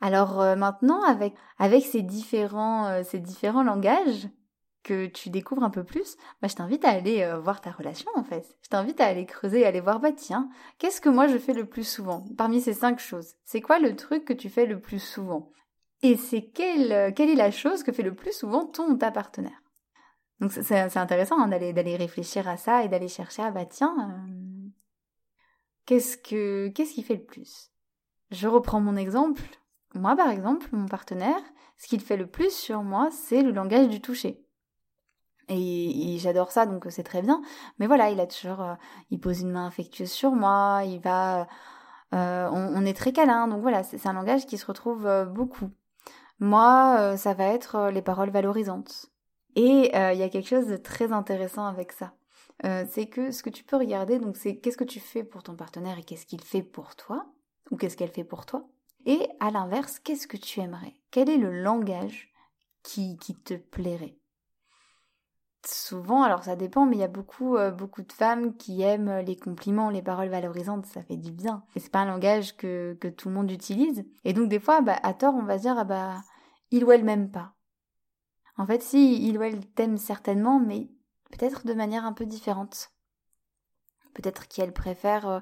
Alors 0.00 0.40
euh, 0.40 0.56
maintenant, 0.56 1.02
avec, 1.02 1.34
avec 1.58 1.84
ces, 1.84 2.02
différents, 2.02 2.88
euh, 2.88 3.02
ces 3.04 3.20
différents 3.20 3.62
langages 3.62 4.28
que 4.82 5.06
tu 5.06 5.30
découvres 5.30 5.62
un 5.62 5.70
peu 5.70 5.84
plus, 5.84 6.16
bah, 6.42 6.48
je 6.48 6.56
t'invite 6.56 6.84
à 6.84 6.90
aller 6.90 7.22
euh, 7.22 7.38
voir 7.38 7.60
ta 7.60 7.70
relation 7.70 8.10
en 8.16 8.24
fait. 8.24 8.56
Je 8.62 8.68
t'invite 8.68 9.00
à 9.00 9.06
aller 9.06 9.26
creuser, 9.26 9.64
à 9.64 9.68
aller 9.68 9.80
voir, 9.80 10.00
bah 10.00 10.10
tiens, 10.10 10.50
qu'est-ce 10.78 11.00
que 11.00 11.08
moi 11.08 11.28
je 11.28 11.38
fais 11.38 11.52
le 11.54 11.66
plus 11.66 11.88
souvent? 11.88 12.24
Parmi 12.36 12.60
ces 12.60 12.74
cinq 12.74 12.98
choses, 12.98 13.34
c'est 13.44 13.60
quoi 13.60 13.78
le 13.78 13.94
truc 13.94 14.24
que 14.24 14.32
tu 14.32 14.50
fais 14.50 14.66
le 14.66 14.80
plus 14.80 14.98
souvent? 14.98 15.52
Et 16.02 16.16
c'est 16.16 16.42
quelle, 16.42 17.14
quelle 17.14 17.30
est 17.30 17.36
la 17.36 17.52
chose 17.52 17.84
que 17.84 17.92
fait 17.92 18.02
le 18.02 18.14
plus 18.14 18.32
souvent 18.32 18.66
ton 18.66 18.90
ou 18.90 18.96
ta 18.96 19.12
partenaire? 19.12 19.62
Donc 20.40 20.50
c'est 20.50 20.96
intéressant 20.96 21.38
hein, 21.38 21.46
d'aller 21.46 21.96
réfléchir 21.96 22.48
à 22.48 22.56
ça 22.56 22.82
et 22.82 22.88
d'aller 22.88 23.06
chercher, 23.06 23.42
ah 23.42 23.52
bah 23.52 23.64
tiens, 23.64 24.26
Qu'est-ce 25.86 26.16
que 26.16 26.68
qui 26.68 27.02
fait 27.02 27.16
le 27.16 27.24
plus? 27.24 27.70
Je 28.30 28.48
reprends 28.48 28.80
mon 28.80 28.96
exemple. 28.96 29.42
Moi, 29.94 30.16
par 30.16 30.30
exemple, 30.30 30.68
mon 30.72 30.86
partenaire, 30.86 31.40
ce 31.76 31.86
qu'il 31.86 32.00
fait 32.00 32.16
le 32.16 32.26
plus 32.26 32.54
sur 32.54 32.82
moi, 32.82 33.10
c'est 33.10 33.42
le 33.42 33.50
langage 33.50 33.88
du 33.88 34.00
toucher. 34.00 34.42
Et, 35.48 36.16
j'adore 36.18 36.52
ça, 36.52 36.66
donc 36.66 36.86
c'est 36.88 37.02
très 37.02 37.20
bien. 37.20 37.42
Mais 37.78 37.86
voilà, 37.86 38.10
il 38.10 38.20
a 38.20 38.26
toujours, 38.26 38.62
euh, 38.62 38.74
il 39.10 39.20
pose 39.20 39.40
une 39.40 39.50
main 39.50 39.66
affectueuse 39.66 40.10
sur 40.10 40.32
moi, 40.32 40.82
il 40.84 41.00
va, 41.00 41.46
euh, 42.14 42.48
on, 42.52 42.84
est 42.86 42.96
très 42.96 43.12
câlin, 43.12 43.48
donc 43.48 43.60
voilà, 43.60 43.82
c'est 43.82 44.06
un 44.06 44.12
langage 44.12 44.46
qui 44.46 44.56
se 44.56 44.66
retrouve 44.66 45.06
euh, 45.06 45.24
beaucoup. 45.24 45.70
Moi, 46.40 47.16
ça 47.16 47.34
va 47.34 47.44
être 47.44 47.90
les 47.90 48.02
paroles 48.02 48.30
valorisantes. 48.30 49.06
Et 49.54 49.92
il 49.94 50.18
y 50.18 50.22
a 50.22 50.28
quelque 50.28 50.48
chose 50.48 50.66
de 50.66 50.76
très 50.76 51.12
intéressant 51.12 51.66
avec 51.66 51.92
ça. 51.92 52.14
Euh, 52.64 52.84
c'est 52.90 53.06
que 53.06 53.30
ce 53.30 53.42
que 53.42 53.50
tu 53.50 53.64
peux 53.64 53.76
regarder, 53.76 54.18
donc 54.18 54.36
c'est 54.36 54.56
qu'est-ce 54.58 54.76
que 54.76 54.84
tu 54.84 55.00
fais 55.00 55.24
pour 55.24 55.42
ton 55.42 55.56
partenaire 55.56 55.98
et 55.98 56.04
qu'est-ce 56.04 56.26
qu'il 56.26 56.42
fait 56.42 56.62
pour 56.62 56.94
toi, 56.94 57.26
ou 57.70 57.76
qu'est-ce 57.76 57.96
qu'elle 57.96 58.10
fait 58.10 58.24
pour 58.24 58.46
toi. 58.46 58.68
Et 59.04 59.28
à 59.40 59.50
l'inverse, 59.50 59.98
qu'est-ce 59.98 60.28
que 60.28 60.36
tu 60.36 60.60
aimerais? 60.60 60.94
Quel 61.10 61.28
est 61.28 61.38
le 61.38 61.50
langage 61.50 62.32
qui, 62.82 63.16
qui 63.18 63.34
te 63.34 63.54
plairait? 63.54 64.16
Souvent, 65.64 66.22
alors 66.22 66.42
ça 66.42 66.56
dépend, 66.56 66.86
mais 66.86 66.96
il 66.96 67.00
y 67.00 67.04
a 67.04 67.08
beaucoup, 67.08 67.56
euh, 67.56 67.70
beaucoup 67.70 68.02
de 68.02 68.12
femmes 68.12 68.56
qui 68.56 68.82
aiment 68.82 69.18
les 69.18 69.36
compliments, 69.36 69.90
les 69.90 70.02
paroles 70.02 70.28
valorisantes, 70.28 70.86
ça 70.86 71.02
fait 71.02 71.16
du 71.16 71.30
bien. 71.30 71.64
Et 71.76 71.80
c'est 71.80 71.90
pas 71.90 72.00
un 72.00 72.06
langage 72.06 72.56
que, 72.56 72.96
que 73.00 73.06
tout 73.06 73.28
le 73.28 73.34
monde 73.34 73.50
utilise. 73.50 74.04
Et 74.24 74.32
donc 74.32 74.48
des 74.48 74.58
fois, 74.58 74.80
bah, 74.80 74.98
à 75.02 75.14
tort, 75.14 75.34
on 75.34 75.44
va 75.44 75.58
se 75.58 75.62
dire, 75.62 75.78
ah 75.78 75.84
bah, 75.84 76.16
il 76.72 76.84
ou 76.84 76.90
elle 76.90 77.04
m'aime 77.04 77.30
pas. 77.30 77.54
En 78.56 78.66
fait, 78.66 78.82
si, 78.82 79.28
il 79.28 79.38
ou 79.38 79.42
elle 79.42 79.64
t'aime 79.66 79.98
certainement, 79.98 80.58
mais 80.58 80.90
peut-être 81.32 81.66
de 81.66 81.74
manière 81.74 82.04
un 82.04 82.12
peu 82.12 82.26
différente. 82.26 82.92
Peut-être 84.14 84.46
qu'elle 84.46 84.72
préfère 84.72 85.28
euh, 85.28 85.40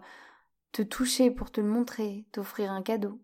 te 0.72 0.82
toucher 0.82 1.30
pour 1.30 1.50
te 1.50 1.60
le 1.60 1.66
montrer, 1.66 2.26
t'offrir 2.32 2.72
un 2.72 2.82
cadeau. 2.82 3.20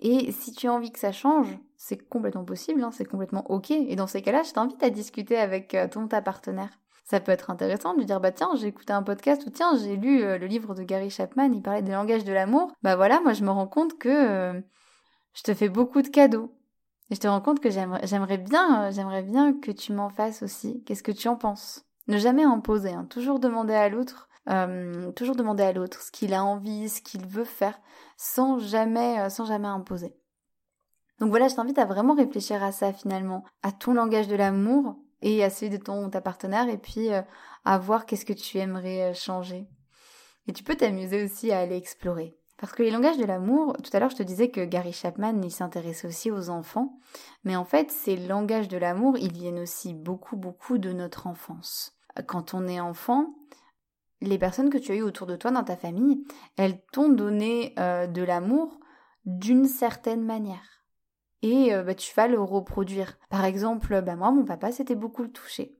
Et 0.00 0.30
si 0.32 0.52
tu 0.52 0.68
as 0.68 0.72
envie 0.72 0.92
que 0.92 0.98
ça 0.98 1.12
change, 1.12 1.56
c'est 1.78 1.96
complètement 1.96 2.44
possible, 2.44 2.82
hein, 2.82 2.90
c'est 2.92 3.06
complètement 3.06 3.50
ok. 3.50 3.70
Et 3.70 3.96
dans 3.96 4.06
ces 4.06 4.20
cas-là, 4.20 4.42
je 4.42 4.52
t'invite 4.52 4.82
à 4.82 4.90
discuter 4.90 5.38
avec 5.38 5.74
euh, 5.74 5.88
ton 5.88 6.06
ta 6.06 6.20
partenaire. 6.20 6.78
Ça 7.04 7.20
peut 7.20 7.32
être 7.32 7.50
intéressant 7.50 7.94
de 7.94 8.00
lui 8.00 8.04
dire 8.04 8.20
bah 8.20 8.32
tiens 8.32 8.50
j'ai 8.56 8.66
écouté 8.66 8.92
un 8.92 9.04
podcast 9.04 9.46
ou 9.46 9.50
tiens 9.50 9.78
j'ai 9.78 9.96
lu 9.96 10.22
euh, 10.22 10.38
le 10.38 10.46
livre 10.46 10.74
de 10.74 10.82
Gary 10.82 11.08
Chapman, 11.08 11.52
il 11.52 11.62
parlait 11.62 11.82
des 11.82 11.92
langages 11.92 12.24
de 12.24 12.32
l'amour. 12.32 12.72
Bah 12.82 12.96
voilà, 12.96 13.20
moi 13.20 13.32
je 13.32 13.44
me 13.44 13.50
rends 13.50 13.68
compte 13.68 13.96
que 13.96 14.60
je 15.34 15.42
te 15.42 15.54
fais 15.54 15.68
beaucoup 15.68 16.02
de 16.02 16.08
cadeaux. 16.08 16.55
Et 17.10 17.14
je 17.14 17.20
te 17.20 17.28
rends 17.28 17.40
compte 17.40 17.60
que 17.60 17.70
j'aimerais 17.70 18.38
bien, 18.38 18.84
euh, 18.84 18.90
j'aimerais 18.90 19.22
bien 19.22 19.52
que 19.52 19.70
tu 19.70 19.92
m'en 19.92 20.08
fasses 20.08 20.42
aussi. 20.42 20.82
Qu'est-ce 20.84 21.04
que 21.04 21.12
tu 21.12 21.28
en 21.28 21.36
penses? 21.36 21.84
Ne 22.08 22.18
jamais 22.18 22.44
imposer, 22.44 22.92
hein. 22.92 23.06
toujours 23.08 23.38
demander 23.38 23.74
à 23.74 23.88
l'autre, 23.88 24.28
euh, 24.48 25.10
toujours 25.12 25.36
demander 25.36 25.62
à 25.62 25.72
l'autre 25.72 26.02
ce 26.02 26.10
qu'il 26.10 26.34
a 26.34 26.44
envie, 26.44 26.88
ce 26.88 27.00
qu'il 27.02 27.26
veut 27.26 27.44
faire, 27.44 27.80
sans 28.16 28.58
jamais, 28.58 29.20
euh, 29.20 29.28
sans 29.28 29.44
jamais 29.44 29.68
imposer. 29.68 30.16
Donc 31.20 31.30
voilà, 31.30 31.48
je 31.48 31.54
t'invite 31.54 31.78
à 31.78 31.84
vraiment 31.84 32.14
réfléchir 32.14 32.62
à 32.62 32.72
ça 32.72 32.92
finalement, 32.92 33.44
à 33.62 33.72
ton 33.72 33.94
langage 33.94 34.28
de 34.28 34.36
l'amour 34.36 34.96
et 35.22 35.42
à 35.42 35.50
celui 35.50 35.70
de 35.70 35.82
ton 35.82 36.10
ta 36.10 36.20
partenaire, 36.20 36.68
et 36.68 36.76
puis 36.76 37.08
à 37.64 37.78
voir 37.78 38.04
qu'est-ce 38.04 38.26
que 38.26 38.34
tu 38.34 38.58
aimerais 38.58 39.14
changer. 39.14 39.66
Et 40.46 40.52
tu 40.52 40.62
peux 40.62 40.76
t'amuser 40.76 41.24
aussi 41.24 41.50
à 41.52 41.60
aller 41.60 41.76
explorer. 41.76 42.36
Parce 42.58 42.72
que 42.72 42.82
les 42.82 42.90
langages 42.90 43.18
de 43.18 43.24
l'amour, 43.24 43.76
tout 43.82 43.90
à 43.92 44.00
l'heure 44.00 44.10
je 44.10 44.16
te 44.16 44.22
disais 44.22 44.50
que 44.50 44.64
Gary 44.64 44.92
Chapman, 44.92 45.40
il 45.42 45.50
s'intéressait 45.50 46.08
aussi 46.08 46.30
aux 46.30 46.48
enfants, 46.48 46.98
mais 47.44 47.56
en 47.56 47.64
fait 47.64 47.90
ces 47.90 48.16
langages 48.16 48.68
de 48.68 48.78
l'amour, 48.78 49.18
ils 49.18 49.32
viennent 49.32 49.58
aussi 49.58 49.94
beaucoup, 49.94 50.36
beaucoup 50.36 50.78
de 50.78 50.92
notre 50.92 51.26
enfance. 51.26 51.92
Quand 52.26 52.54
on 52.54 52.66
est 52.66 52.80
enfant, 52.80 53.34
les 54.20 54.38
personnes 54.38 54.70
que 54.70 54.78
tu 54.78 54.92
as 54.92 54.96
eues 54.96 55.02
autour 55.02 55.26
de 55.26 55.36
toi 55.36 55.50
dans 55.50 55.64
ta 55.64 55.76
famille, 55.76 56.24
elles 56.56 56.80
t'ont 56.92 57.10
donné 57.10 57.74
euh, 57.78 58.06
de 58.06 58.22
l'amour 58.22 58.78
d'une 59.26 59.66
certaine 59.66 60.24
manière. 60.24 60.84
Et 61.42 61.74
euh, 61.74 61.82
bah, 61.82 61.94
tu 61.94 62.14
vas 62.14 62.28
le 62.28 62.40
reproduire. 62.40 63.18
Par 63.28 63.44
exemple, 63.44 64.00
bah, 64.02 64.16
moi, 64.16 64.30
mon 64.30 64.44
papa, 64.44 64.72
c'était 64.72 64.94
beaucoup 64.94 65.22
le 65.22 65.30
toucher. 65.30 65.75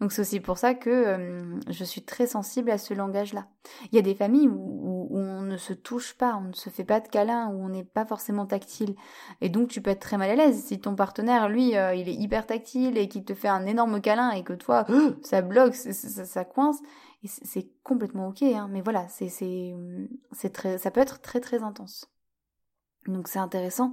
Donc 0.00 0.12
c'est 0.12 0.20
aussi 0.20 0.38
pour 0.38 0.58
ça 0.58 0.74
que 0.74 0.90
euh, 0.90 1.60
je 1.68 1.84
suis 1.84 2.02
très 2.02 2.28
sensible 2.28 2.70
à 2.70 2.78
ce 2.78 2.94
langage-là. 2.94 3.48
Il 3.90 3.96
y 3.96 3.98
a 3.98 4.02
des 4.02 4.14
familles 4.14 4.48
où, 4.48 5.08
on 5.10 5.42
ne 5.42 5.56
se 5.56 5.72
touche 5.72 6.14
pas, 6.16 6.36
on 6.36 6.48
ne 6.48 6.52
se 6.52 6.70
fait 6.70 6.84
pas 6.84 7.00
de 7.00 7.08
câlin, 7.08 7.48
où 7.48 7.64
on 7.64 7.68
n'est 7.68 7.84
pas 7.84 8.04
forcément 8.04 8.46
tactile. 8.46 8.94
Et 9.40 9.48
donc 9.48 9.68
tu 9.68 9.80
peux 9.80 9.90
être 9.90 10.00
très 10.00 10.16
mal 10.16 10.30
à 10.30 10.36
l'aise. 10.36 10.62
Si 10.62 10.80
ton 10.80 10.94
partenaire, 10.94 11.48
lui, 11.48 11.76
euh, 11.76 11.94
il 11.94 12.08
est 12.08 12.14
hyper 12.14 12.46
tactile 12.46 12.96
et 12.96 13.08
qu'il 13.08 13.24
te 13.24 13.34
fait 13.34 13.48
un 13.48 13.66
énorme 13.66 14.00
câlin 14.00 14.30
et 14.30 14.44
que 14.44 14.52
toi, 14.52 14.86
ça 15.22 15.42
bloque, 15.42 15.74
ça, 15.74 16.44
coince, 16.44 16.78
c'est 17.24 17.68
complètement 17.82 18.28
ok. 18.28 18.42
Hein. 18.42 18.68
Mais 18.70 18.82
voilà, 18.82 19.08
c'est 19.08 19.28
ça 19.28 20.90
peut 20.92 21.00
être 21.00 21.20
très 21.20 21.40
très 21.40 21.62
intense. 21.64 22.08
Donc 23.08 23.26
c'est 23.26 23.38
intéressant 23.38 23.92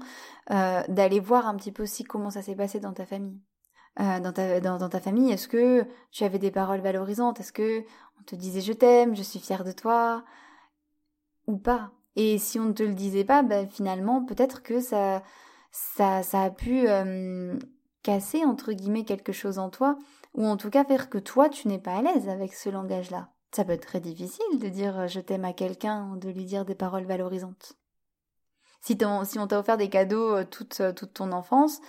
euh, 0.52 0.84
d'aller 0.88 1.20
voir 1.20 1.48
un 1.48 1.56
petit 1.56 1.72
peu 1.72 1.84
aussi 1.84 2.04
comment 2.04 2.30
ça 2.30 2.42
s'est 2.42 2.56
passé 2.56 2.80
dans 2.80 2.94
ta 2.94 3.06
famille. 3.06 3.40
Euh, 4.00 4.20
dans, 4.20 4.34
ta, 4.34 4.60
dans, 4.60 4.90
ta 4.90 5.00
famille 5.00 5.32
Est-ce 5.32 5.48
que 5.48 5.86
tu 6.12 6.26
avais 6.26 6.40
des 6.40 6.52
paroles 6.52 6.82
valorisantes? 6.82 7.40
Est-ce 7.40 7.54
que 7.54 7.82
on 8.20 8.24
te 8.24 8.36
disait 8.36 8.62
je 8.62 8.74
t'aime, 8.74 9.16
je 9.16 9.24
suis 9.24 9.40
fière 9.40 9.64
de 9.64 9.72
toi? 9.72 10.24
Ou 11.48 11.58
pas? 11.58 11.92
Et 12.16 12.38
si 12.38 12.60
on 12.60 12.66
ne 12.66 12.74
te 12.74 12.84
le 12.84 12.94
disait 12.94 13.24
pas, 13.24 13.44
ben 13.44 13.70
finalement, 13.70 14.24
peut-être 14.24 14.64
que 14.64 14.80
ça, 14.80 15.22
ça, 15.72 16.24
ça 16.24 16.44
a 16.44 16.50
pu 16.50 16.88
casser, 18.06 18.46
entre 18.46 18.72
guillemets, 18.72 19.04
quelque 19.04 19.34
chose 19.34 19.58
en 19.58 19.70
toi, 19.70 19.98
ou 20.36 20.46
en 20.46 20.58
tout 20.58 20.70
cas 20.70 20.86
faire 20.86 21.10
que 21.10 21.18
toi, 21.18 21.50
tu 21.50 21.68
n'es 21.68 21.80
pas 21.80 21.96
à 21.96 22.02
l'aise 22.04 22.30
avec 22.30 22.54
ce 22.54 22.70
langage-là. 22.70 23.30
Ça 23.52 23.66
peut 23.66 23.72
être 23.72 23.88
très 23.88 24.00
difficile 24.00 24.60
de 24.60 24.68
dire 24.68 25.00
euh, 25.00 25.08
je 25.08 25.20
t'aime 25.20 25.46
à 25.46 25.54
quelqu'un, 25.54 26.16
de 26.18 26.30
lui 26.30 26.46
dire 26.46 26.66
des 26.66 26.76
paroles 26.76 27.06
valorisantes. 27.06 27.74
Si, 28.82 28.98
si 29.24 29.40
on 29.40 29.48
t'a 29.48 29.60
offert 29.60 29.78
des 29.78 29.90
cadeaux 29.90 30.36
euh, 30.36 30.44
toute, 30.44 30.82
toute 30.96 31.14
ton 31.14 31.32
enfance, 31.32 31.80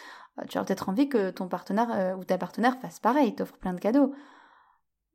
tu 0.48 0.58
as 0.58 0.64
peut-être 0.64 0.88
envie 0.88 1.08
que 1.08 1.30
ton 1.30 1.48
partenaire 1.48 2.16
ou 2.18 2.24
ta 2.24 2.38
partenaire 2.38 2.78
fasse 2.80 3.00
pareil, 3.00 3.34
t'offre 3.34 3.56
plein 3.56 3.72
de 3.72 3.80
cadeaux. 3.80 4.12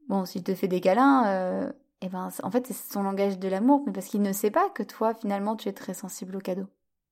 Bon, 0.09 0.25
s'il 0.25 0.43
te 0.43 0.55
fait 0.55 0.67
des 0.67 0.81
câlins, 0.81 1.71
eh 2.01 2.09
ben, 2.09 2.29
en 2.41 2.51
fait, 2.51 2.65
c'est 2.67 2.91
son 2.91 3.03
langage 3.03 3.37
de 3.37 3.47
l'amour, 3.47 3.83
mais 3.85 3.93
parce 3.93 4.07
qu'il 4.07 4.21
ne 4.21 4.33
sait 4.33 4.51
pas 4.51 4.69
que 4.69 4.83
toi, 4.83 5.13
finalement, 5.13 5.55
tu 5.55 5.69
es 5.69 5.73
très 5.73 5.93
sensible 5.93 6.35
aux 6.35 6.41
cadeaux. 6.41 6.67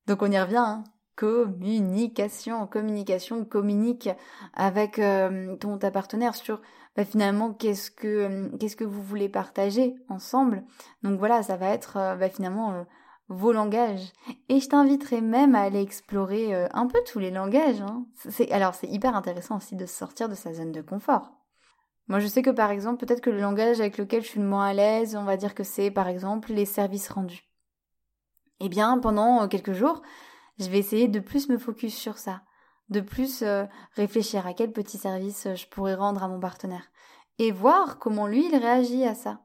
Donc 0.07 0.23
on 0.23 0.31
y 0.31 0.39
revient, 0.39 0.57
hein. 0.57 0.83
communication, 1.15 2.65
communication, 2.65 3.45
communique 3.45 4.09
avec 4.55 4.97
euh, 4.97 5.55
ton 5.57 5.77
ta 5.77 5.91
partenaire 5.91 6.33
sur 6.33 6.61
bah, 6.95 7.05
finalement 7.05 7.53
qu'est-ce 7.53 7.91
que 7.91 8.07
euh, 8.07 8.87
vous 8.87 9.03
voulez 9.03 9.29
partager 9.29 9.95
ensemble. 10.09 10.63
Donc 11.03 11.19
voilà, 11.19 11.43
ça 11.43 11.57
va 11.57 11.69
être 11.69 11.97
euh, 11.97 12.15
bah, 12.15 12.29
finalement 12.29 12.85
vos 13.29 13.53
langages. 13.53 14.11
Et 14.49 14.59
je 14.59 14.67
t'inviterai 14.67 15.21
même 15.21 15.55
à 15.55 15.61
aller 15.61 15.81
explorer 15.81 16.53
un 16.73 16.87
peu 16.87 16.99
tous 17.09 17.19
les 17.19 17.31
langages. 17.31 17.81
Hein. 17.81 18.05
Alors 18.51 18.75
c'est 18.75 18.87
hyper 18.87 19.15
intéressant 19.15 19.57
aussi 19.57 19.75
de 19.75 19.85
sortir 19.85 20.27
de 20.27 20.35
sa 20.35 20.53
zone 20.53 20.71
de 20.71 20.81
confort. 20.81 21.31
Moi, 22.09 22.19
je 22.19 22.27
sais 22.27 22.41
que 22.41 22.49
par 22.49 22.71
exemple, 22.71 23.05
peut-être 23.05 23.21
que 23.21 23.29
le 23.29 23.39
langage 23.39 23.79
avec 23.79 23.99
lequel 23.99 24.23
je 24.23 24.29
suis 24.29 24.39
le 24.39 24.47
moins 24.47 24.65
à 24.65 24.73
l'aise, 24.73 25.15
on 25.15 25.23
va 25.23 25.37
dire 25.37 25.53
que 25.53 25.63
c'est 25.63 25.91
par 25.91 26.07
exemple 26.07 26.51
les 26.51 26.65
services 26.65 27.07
rendus. 27.09 27.47
Eh 28.59 28.67
bien, 28.67 28.97
pendant 28.97 29.43
euh, 29.43 29.47
quelques 29.47 29.73
jours, 29.73 30.01
je 30.57 30.67
vais 30.69 30.79
essayer 30.79 31.07
de 31.07 31.19
plus 31.19 31.49
me 31.49 31.59
focus 31.59 31.95
sur 31.95 32.17
ça, 32.17 32.41
de 32.89 32.99
plus 32.99 33.43
euh, 33.43 33.65
réfléchir 33.93 34.47
à 34.47 34.53
quel 34.53 34.71
petit 34.71 34.97
service 34.97 35.45
euh, 35.45 35.55
je 35.55 35.67
pourrais 35.67 35.93
rendre 35.93 36.23
à 36.23 36.27
mon 36.27 36.39
partenaire 36.39 36.89
et 37.37 37.51
voir 37.51 37.99
comment 37.99 38.25
lui 38.25 38.47
il 38.51 38.57
réagit 38.57 39.05
à 39.05 39.13
ça. 39.13 39.41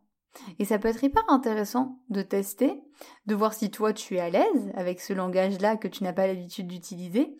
Et 0.58 0.64
ça 0.64 0.78
peut 0.78 0.88
être 0.88 1.04
hyper 1.04 1.22
intéressant 1.28 1.98
de 2.08 2.22
tester, 2.22 2.82
de 3.26 3.34
voir 3.34 3.54
si 3.54 3.70
toi 3.70 3.92
tu 3.92 4.16
es 4.16 4.20
à 4.20 4.30
l'aise 4.30 4.72
avec 4.74 5.00
ce 5.00 5.12
langage-là 5.12 5.76
que 5.76 5.88
tu 5.88 6.04
n'as 6.04 6.12
pas 6.12 6.26
l'habitude 6.26 6.66
d'utiliser, 6.66 7.36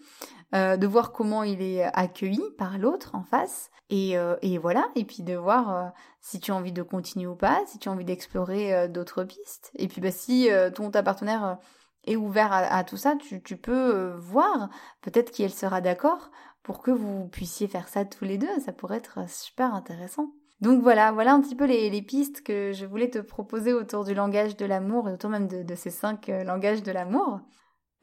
euh, 0.55 0.77
de 0.77 0.87
voir 0.87 1.13
comment 1.13 1.43
il 1.43 1.61
est 1.63 1.83
accueilli 1.83 2.43
par 2.59 2.79
l'autre 2.79 3.15
en 3.15 3.25
face, 3.25 3.71
et, 3.91 4.17
euh, 4.17 4.37
voilà, 4.61 4.89
et 4.95 5.05
puis 5.05 5.23
de 5.23 5.35
voir 5.35 5.75
euh, 5.75 5.89
si 6.21 6.41
tu 6.41 6.51
as 6.51 6.55
envie 6.55 6.73
de 6.73 6.83
continuer 6.83 7.27
ou 7.27 7.37
pas, 7.37 7.61
si 7.67 7.79
tu 7.79 7.89
as 7.89 7.93
envie 7.93 8.05
d'explorer 8.05 8.89
d'autres 8.89 9.25
pistes. 9.25 9.71
Et 9.77 9.89
puis 9.89 10.01
bah, 10.01 10.11
si 10.11 10.49
ton 10.75 10.91
ta 10.91 11.03
partenaire 11.03 11.59
est 12.05 12.17
ouvert 12.17 12.53
à, 12.53 12.59
à 12.59 12.85
tout 12.85 12.97
ça, 12.97 13.17
tu, 13.17 13.43
tu 13.43 13.57
peux 13.57 14.15
voir 14.19 14.69
peut-être 15.03 15.31
qu'elle 15.33 15.53
sera 15.53 15.81
d'accord 15.81 16.31
pour 16.63 16.81
que 16.81 16.91
vous 16.91 17.29
puissiez 17.29 17.69
faire 17.69 17.89
ça 17.89 18.05
tous 18.05 18.25
les 18.25 18.39
deux. 18.39 18.61
Ça 18.65 18.73
pourrait 18.73 18.97
être 18.97 19.29
super 19.29 19.75
intéressant. 19.75 20.33
Donc 20.64 20.80
voilà, 20.80 21.12
voilà 21.12 21.35
un 21.35 21.42
petit 21.42 21.54
peu 21.54 21.66
les, 21.66 22.00
pistes 22.00 22.42
que 22.42 22.73
je 22.73 22.87
voulais 22.87 23.11
te 23.11 23.18
proposer 23.18 23.75
autour 23.75 24.02
du 24.02 24.14
langage 24.14 24.56
de 24.56 24.64
l'amour 24.64 25.11
et 25.11 25.12
autour 25.12 25.28
même 25.28 25.47
de, 25.47 25.75
ces 25.75 25.90
cinq 25.90 26.30
euh, 26.30 26.42
langages 26.42 26.83
de 26.83 26.90
l'amour. 26.90 27.40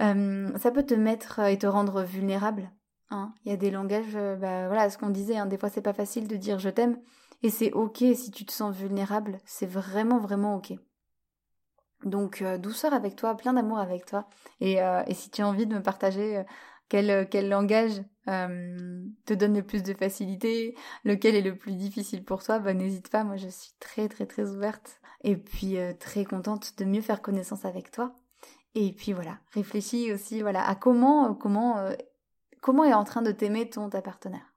Euh, 0.03 0.55
ça 0.59 0.69
peut 0.69 0.83
te 0.83 0.93
mettre 0.93 1.39
et 1.39 1.57
te 1.57 1.65
rendre 1.65 2.03
vulnérable. 2.03 2.69
Hein. 3.09 3.33
Il 3.43 3.49
y 3.49 3.53
a 3.53 3.57
des 3.57 3.71
langages, 3.71 4.15
euh, 4.15 4.35
bah, 4.35 4.67
voilà, 4.67 4.91
ce 4.91 4.99
qu'on 4.99 5.09
disait, 5.09 5.37
hein, 5.37 5.47
des 5.47 5.57
fois 5.57 5.69
c'est 5.69 5.81
pas 5.81 5.93
facile 5.93 6.27
de 6.27 6.35
dire 6.35 6.59
je 6.59 6.69
t'aime, 6.69 6.99
et 7.41 7.49
c'est 7.49 7.71
ok 7.71 7.97
si 7.97 8.29
tu 8.29 8.45
te 8.45 8.51
sens 8.51 8.75
vulnérable, 8.75 9.39
c'est 9.43 9.65
vraiment 9.65 10.19
vraiment 10.19 10.55
ok. 10.55 10.73
Donc 12.03 12.43
douceur 12.59 12.93
avec 12.93 13.15
toi, 13.15 13.35
plein 13.35 13.53
d'amour 13.53 13.79
avec 13.79 14.05
toi, 14.05 14.27
et, 14.59 14.77
si 15.13 15.31
tu 15.31 15.41
as 15.41 15.47
envie 15.47 15.65
de 15.65 15.73
me 15.75 15.81
partager 15.81 16.43
quel, 16.91 17.29
quel 17.29 17.47
langage 17.47 18.03
euh, 18.27 19.05
te 19.25 19.33
donne 19.33 19.55
le 19.55 19.63
plus 19.63 19.81
de 19.81 19.93
facilité, 19.93 20.75
lequel 21.05 21.35
est 21.35 21.41
le 21.41 21.57
plus 21.57 21.75
difficile 21.75 22.25
pour 22.25 22.43
toi, 22.43 22.59
bah 22.59 22.73
n'hésite 22.73 23.07
pas, 23.07 23.23
moi 23.23 23.37
je 23.37 23.47
suis 23.47 23.71
très 23.79 24.09
très 24.09 24.25
très 24.25 24.51
ouverte 24.51 24.99
et 25.23 25.37
puis 25.37 25.77
euh, 25.77 25.93
très 25.97 26.25
contente 26.25 26.77
de 26.77 26.83
mieux 26.83 26.99
faire 26.99 27.21
connaissance 27.21 27.63
avec 27.63 27.91
toi. 27.91 28.13
Et 28.75 28.91
puis 28.91 29.13
voilà, 29.13 29.39
réfléchis 29.53 30.11
aussi 30.11 30.41
voilà 30.41 30.67
à 30.67 30.75
comment 30.75 31.33
comment 31.33 31.77
euh, 31.77 31.93
comment 32.59 32.83
est 32.83 32.93
en 32.93 33.05
train 33.05 33.21
de 33.21 33.31
t'aimer 33.31 33.69
ton 33.69 33.89
ta 33.89 34.01
partenaire? 34.01 34.53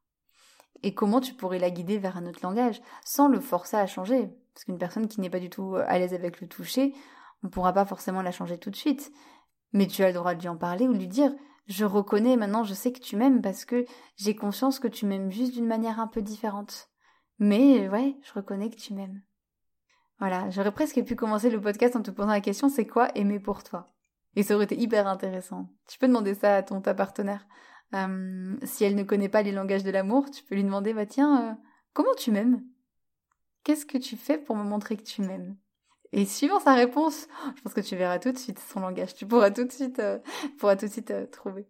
Et 0.83 0.93
comment 0.93 1.21
tu 1.21 1.35
pourrais 1.35 1.61
la 1.61 1.71
guider 1.71 1.99
vers 1.99 2.17
un 2.17 2.27
autre 2.27 2.41
langage 2.43 2.83
sans 3.05 3.29
le 3.29 3.39
forcer 3.39 3.77
à 3.77 3.87
changer? 3.87 4.29
Parce 4.53 4.65
qu'une 4.65 4.79
personne 4.79 5.07
qui 5.07 5.21
n'est 5.21 5.31
pas 5.31 5.39
du 5.39 5.51
tout 5.51 5.77
à 5.77 6.01
l'aise 6.01 6.15
avec 6.15 6.41
le 6.41 6.49
toucher, 6.49 6.95
on 7.45 7.47
ne 7.47 7.53
pourra 7.53 7.73
pas 7.73 7.87
forcément 7.87 8.23
la 8.23 8.33
changer 8.33 8.59
tout 8.59 8.71
de 8.71 8.77
suite. 8.77 9.13
Mais 9.73 9.87
tu 9.87 10.03
as 10.03 10.09
le 10.09 10.15
droit 10.15 10.35
de 10.35 10.41
lui 10.41 10.49
en 10.49 10.57
parler 10.57 10.89
ou 10.89 10.93
de 10.93 10.99
lui 10.99 11.09
dire 11.09 11.33
je 11.67 11.85
reconnais 11.85 12.37
maintenant, 12.37 12.65
je 12.65 12.75
sais 12.75 12.93
que 12.93 13.01
tu 13.01 13.17
m'aimes 13.17 13.41
parce 13.41 13.65
que 13.65 13.85
j'ai 14.17 14.37
conscience 14.37 14.79
que 14.79 14.89
tu 14.89 15.07
m'aimes 15.07 15.31
juste 15.31 15.55
d'une 15.55 15.67
manière 15.67 16.01
un 16.01 16.07
peu 16.07 16.23
différente. 16.23 16.91
Mais 17.39 17.89
ouais, 17.89 18.17
je 18.23 18.33
reconnais 18.33 18.71
que 18.71 18.77
tu 18.77 18.95
m'aimes. 18.95 19.23
Voilà, 20.19 20.49
j'aurais 20.51 20.73
presque 20.73 21.03
pu 21.05 21.17
commencer 21.17 21.51
le 21.51 21.61
podcast 21.61 21.97
en 21.97 22.03
te 22.03 22.11
posant 22.11 22.29
la 22.29 22.41
question 22.41 22.69
c'est 22.69 22.87
quoi 22.87 23.09
aimer 23.17 23.41
pour 23.41 23.65
toi? 23.65 23.93
Et 24.37 24.43
ça 24.43 24.55
aurait 24.55 24.65
été 24.65 24.79
hyper 24.79 25.07
intéressant. 25.07 25.69
Tu 25.89 25.99
peux 25.99 26.07
demander 26.07 26.35
ça 26.35 26.57
à 26.57 26.63
ton 26.63 26.81
ta 26.81 26.95
partenaire. 26.95 27.47
Si 28.65 28.85
elle 28.85 28.97
ne 28.97 29.05
connaît 29.05 29.29
pas 29.29 29.43
les 29.43 29.53
langages 29.53 29.85
de 29.85 29.91
l'amour, 29.91 30.31
tu 30.31 30.43
peux 30.43 30.57
lui 30.57 30.65
demander 30.65 30.93
bah 30.93 31.07
tiens, 31.07 31.51
euh, 31.51 31.55
comment 31.93 32.15
tu 32.17 32.33
m'aimes? 32.33 32.65
Qu'est-ce 33.63 33.87
que 33.87 33.99
tu 33.99 34.17
fais 34.17 34.37
pour 34.39 34.57
me 34.57 34.65
montrer 34.65 34.97
que 34.97 35.05
tu 35.05 35.23
m'aimes? 35.23 35.57
Et 36.15 36.27
suivant 36.27 36.61
sa 36.61 36.75
réponse, 36.75 37.27
je 37.57 37.63
pense 37.63 37.75
que 37.75 37.81
tu 37.81 37.97
verras 37.97 38.21
tout 38.21 38.31
de 38.31 38.39
suite 38.39 38.61
son 38.61 38.81
langage. 38.81 39.15
Tu 39.15 39.27
pourras 39.27 39.51
tout 39.51 39.65
de 39.65 39.73
suite, 39.73 39.99
euh, 39.99 40.19
pourras 40.59 40.77
tout 40.77 40.87
de 40.87 40.91
suite 40.91 41.11
euh, 41.11 41.27
trouver. 41.27 41.67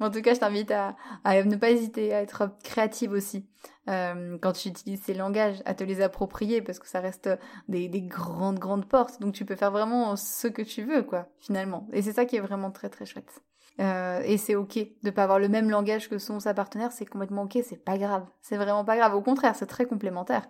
En 0.00 0.10
tout 0.10 0.22
cas, 0.22 0.34
je 0.34 0.40
t'invite 0.40 0.70
à, 0.70 0.96
à, 1.24 1.42
ne 1.42 1.56
pas 1.56 1.70
hésiter 1.70 2.14
à 2.14 2.22
être 2.22 2.56
créative 2.64 3.12
aussi 3.12 3.46
euh, 3.88 4.38
quand 4.40 4.52
tu 4.52 4.68
utilises 4.68 5.02
ces 5.02 5.14
langages, 5.14 5.62
à 5.66 5.74
te 5.74 5.84
les 5.84 6.00
approprier 6.00 6.62
parce 6.62 6.78
que 6.78 6.88
ça 6.88 7.00
reste 7.00 7.28
des, 7.68 7.88
des 7.88 8.02
grandes 8.02 8.58
grandes 8.58 8.88
portes. 8.88 9.20
Donc 9.20 9.34
tu 9.34 9.44
peux 9.44 9.56
faire 9.56 9.70
vraiment 9.70 10.16
ce 10.16 10.48
que 10.48 10.62
tu 10.62 10.82
veux, 10.82 11.02
quoi, 11.02 11.28
finalement. 11.38 11.86
Et 11.92 12.00
c'est 12.00 12.12
ça 12.12 12.24
qui 12.24 12.36
est 12.36 12.40
vraiment 12.40 12.70
très 12.70 12.88
très 12.88 13.04
chouette. 13.04 13.42
Euh, 13.78 14.22
et 14.24 14.38
c'est 14.38 14.54
ok 14.54 14.78
de 15.02 15.10
pas 15.10 15.24
avoir 15.24 15.38
le 15.38 15.48
même 15.48 15.68
langage 15.68 16.08
que 16.08 16.18
son 16.18 16.40
sa 16.40 16.54
partenaire, 16.54 16.92
c'est 16.92 17.04
complètement 17.04 17.42
ok, 17.42 17.58
c'est 17.62 17.84
pas 17.84 17.98
grave, 17.98 18.26
c'est 18.40 18.56
vraiment 18.56 18.84
pas 18.84 18.96
grave. 18.96 19.14
Au 19.14 19.20
contraire, 19.20 19.54
c'est 19.54 19.66
très 19.66 19.84
complémentaire. 19.84 20.46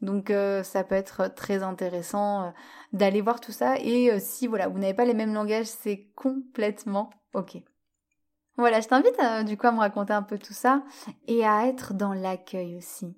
Donc 0.00 0.30
euh, 0.30 0.62
ça 0.62 0.82
peut 0.82 0.94
être 0.94 1.34
très 1.34 1.62
intéressant 1.62 2.44
euh, 2.44 2.50
d'aller 2.92 3.20
voir 3.20 3.40
tout 3.40 3.52
ça. 3.52 3.76
Et 3.78 4.18
si 4.18 4.46
voilà, 4.46 4.68
vous 4.68 4.78
n'avez 4.78 4.94
pas 4.94 5.04
les 5.04 5.14
mêmes 5.14 5.34
langages, 5.34 5.66
c'est 5.66 6.08
complètement 6.16 7.10
ok. 7.34 7.58
Voilà, 8.56 8.80
je 8.80 8.88
t'invite 8.88 9.18
du 9.46 9.56
coup 9.56 9.66
à 9.66 9.72
me 9.72 9.78
raconter 9.78 10.12
un 10.12 10.22
peu 10.22 10.38
tout 10.38 10.52
ça 10.52 10.82
et 11.26 11.46
à 11.46 11.66
être 11.66 11.94
dans 11.94 12.12
l'accueil 12.12 12.76
aussi. 12.76 13.14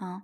Hein 0.00 0.22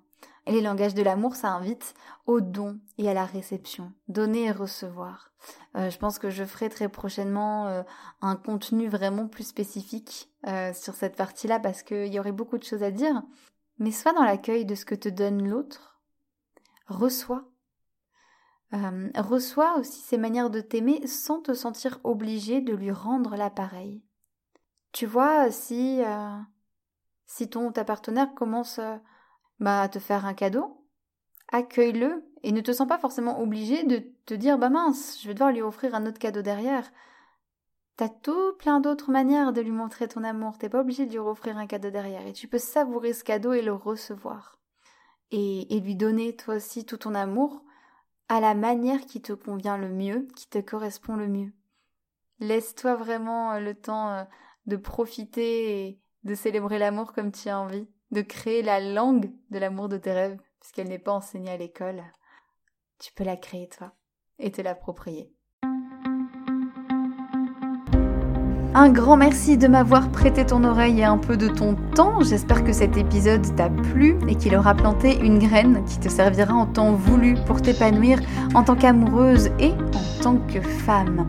les 0.51 0.61
langages 0.61 0.95
de 0.95 1.03
l'amour, 1.03 1.37
ça 1.37 1.51
invite 1.51 1.95
au 2.27 2.41
don 2.41 2.79
et 2.97 3.09
à 3.09 3.15
la 3.15 3.25
réception, 3.25 3.93
donner 4.09 4.45
et 4.45 4.51
recevoir. 4.51 5.33
Euh, 5.77 5.91
je 5.91 5.99
pense 5.99 6.19
que 6.19 6.31
je 6.31 6.45
ferai 6.45 6.69
très 6.69 6.89
prochainement 6.89 7.67
euh, 7.67 7.83
un 8.21 8.37
contenu 8.37 8.89
vraiment 8.89 9.29
plus 9.29 9.45
spécifique 9.45 10.31
euh, 10.47 10.73
sur 10.73 10.95
cette 10.95 11.17
partie-là 11.17 11.61
parce 11.61 11.83
qu'il 11.83 12.13
y 12.13 12.19
aurait 12.19 12.33
beaucoup 12.33 12.59
de 12.59 12.65
choses 12.65 12.83
à 12.83 12.91
dire. 12.91 13.23
Mais 13.79 13.93
sois 13.93 14.13
dans 14.13 14.25
l'accueil 14.25 14.65
de 14.65 14.75
ce 14.75 14.85
que 14.85 14.95
te 14.95 15.09
donne 15.09 15.47
l'autre. 15.47 16.01
Reçois. 16.89 17.45
reçois 18.73 19.79
aussi 19.79 20.01
ses 20.01 20.17
manières 20.17 20.51
de 20.51 20.61
t'aimer 20.61 21.07
sans 21.07 21.41
te 21.41 21.53
sentir 21.53 22.01
obligé 22.03 22.61
de 22.61 22.75
lui 22.75 22.91
rendre 22.91 23.37
l'appareil. 23.37 24.03
Tu 24.93 25.05
vois, 25.05 25.51
si, 25.51 26.01
si 27.27 27.51
ton 27.51 27.71
ta 27.73 27.85
partenaire 27.85 28.35
commence 28.35 28.81
bah, 29.61 29.89
te 29.89 29.99
faire 29.99 30.27
un 30.27 30.35
cadeau, 30.35 30.85
accueille-le 31.49 32.25
et 32.43 32.53
ne 32.53 32.61
te 32.61 32.73
sens 32.73 32.87
pas 32.87 32.99
forcément 32.99 33.41
obligé 33.41 33.85
de 33.85 34.03
te 34.27 34.35
dire 34.35 34.59
bah 34.59 34.71
mince, 34.71 35.19
je 35.21 35.29
vais 35.29 35.35
devoir 35.35 35.53
lui 35.53 35.63
offrir 35.63 35.95
un 35.95 36.07
autre 36.07 36.19
cadeau 36.19 36.43
derrière. 36.43 36.91
T'as 37.97 38.09
tout 38.09 38.53
plein 38.59 38.79
d'autres 38.79 39.11
manières 39.11 39.53
de 39.53 39.61
lui 39.61 39.73
montrer 39.73 40.07
ton 40.07 40.23
amour. 40.23 40.57
T'es 40.57 40.69
pas 40.69 40.81
obligé 40.81 41.07
de 41.07 41.11
lui 41.11 41.19
offrir 41.19 41.59
un 41.59 41.67
cadeau 41.67 41.91
derrière 41.91 42.27
et 42.27 42.33
tu 42.33 42.47
peux 42.47 42.59
savourer 42.59 43.13
ce 43.13 43.25
cadeau 43.25 43.53
et 43.53 43.63
le 43.63 43.73
recevoir. 43.73 44.59
Et, 45.31 45.77
et 45.77 45.81
lui 45.81 45.97
donner 45.97 46.37
toi 46.37 46.55
aussi 46.55 46.87
tout 46.87 46.97
ton 46.97 47.15
amour 47.15 47.65
à 48.29 48.41
la 48.41 48.55
manière 48.55 49.01
qui 49.01 49.21
te 49.21 49.33
convient 49.33 49.77
le 49.77 49.89
mieux, 49.89 50.29
qui 50.37 50.49
te 50.49 50.59
correspond 50.59 51.17
le 51.17 51.29
mieux. 51.29 51.53
Laisse-toi 52.41 52.95
vraiment 52.95 53.53
euh, 53.53 53.61
le 53.61 53.75
temps 53.75 54.11
euh, 54.11 54.25
de 54.67 54.77
profiter 54.77 55.89
et 55.89 56.01
de 56.25 56.35
célébrer 56.35 56.79
l'amour 56.79 57.13
comme 57.13 57.33
tu 57.33 57.49
as 57.49 57.59
envie 57.59 57.89
de 58.11 58.23
créer 58.23 58.63
la 58.63 58.81
langue 58.81 59.31
de 59.51 59.59
l'amour 59.59 59.89
de 59.89 59.97
tes 59.97 60.13
rêves, 60.13 60.39
puisqu'elle 60.61 60.89
n'est 60.89 60.99
pas 60.99 61.13
enseignée 61.13 61.51
à 61.51 61.57
l'école. 61.57 62.03
Tu 62.99 63.13
peux 63.13 63.25
la 63.25 63.37
créer 63.37 63.69
toi 63.69 63.93
et 64.39 64.51
te 64.51 64.63
l'approprier. 64.63 65.33
Un 68.75 68.91
grand 68.91 69.17
merci 69.17 69.57
de 69.57 69.67
m'avoir 69.67 70.11
prêté 70.13 70.47
ton 70.47 70.63
oreille 70.63 71.01
et 71.01 71.05
un 71.05 71.19
peu 71.19 71.37
de 71.37 71.49
ton 71.49 71.75
temps. 71.97 72.21
J'espère 72.23 72.63
que 72.63 72.73
cet 72.73 72.97
épisode 72.97 73.57
t'a 73.57 73.71
plu 73.71 74.17
et 74.29 74.37
qu'il 74.37 74.55
aura 74.55 74.75
planté 74.75 75.19
une 75.19 75.39
graine 75.39 75.85
qui 75.85 75.99
te 75.99 76.09
servira 76.09 76.55
en 76.55 76.67
temps 76.67 76.93
voulu 76.93 77.35
pour 77.47 77.61
t'épanouir 77.61 78.21
en 78.55 78.63
tant 78.63 78.77
qu'amoureuse 78.77 79.51
et 79.59 79.73
en 79.73 80.23
tant 80.23 80.37
que 80.37 80.61
femme. 80.61 81.29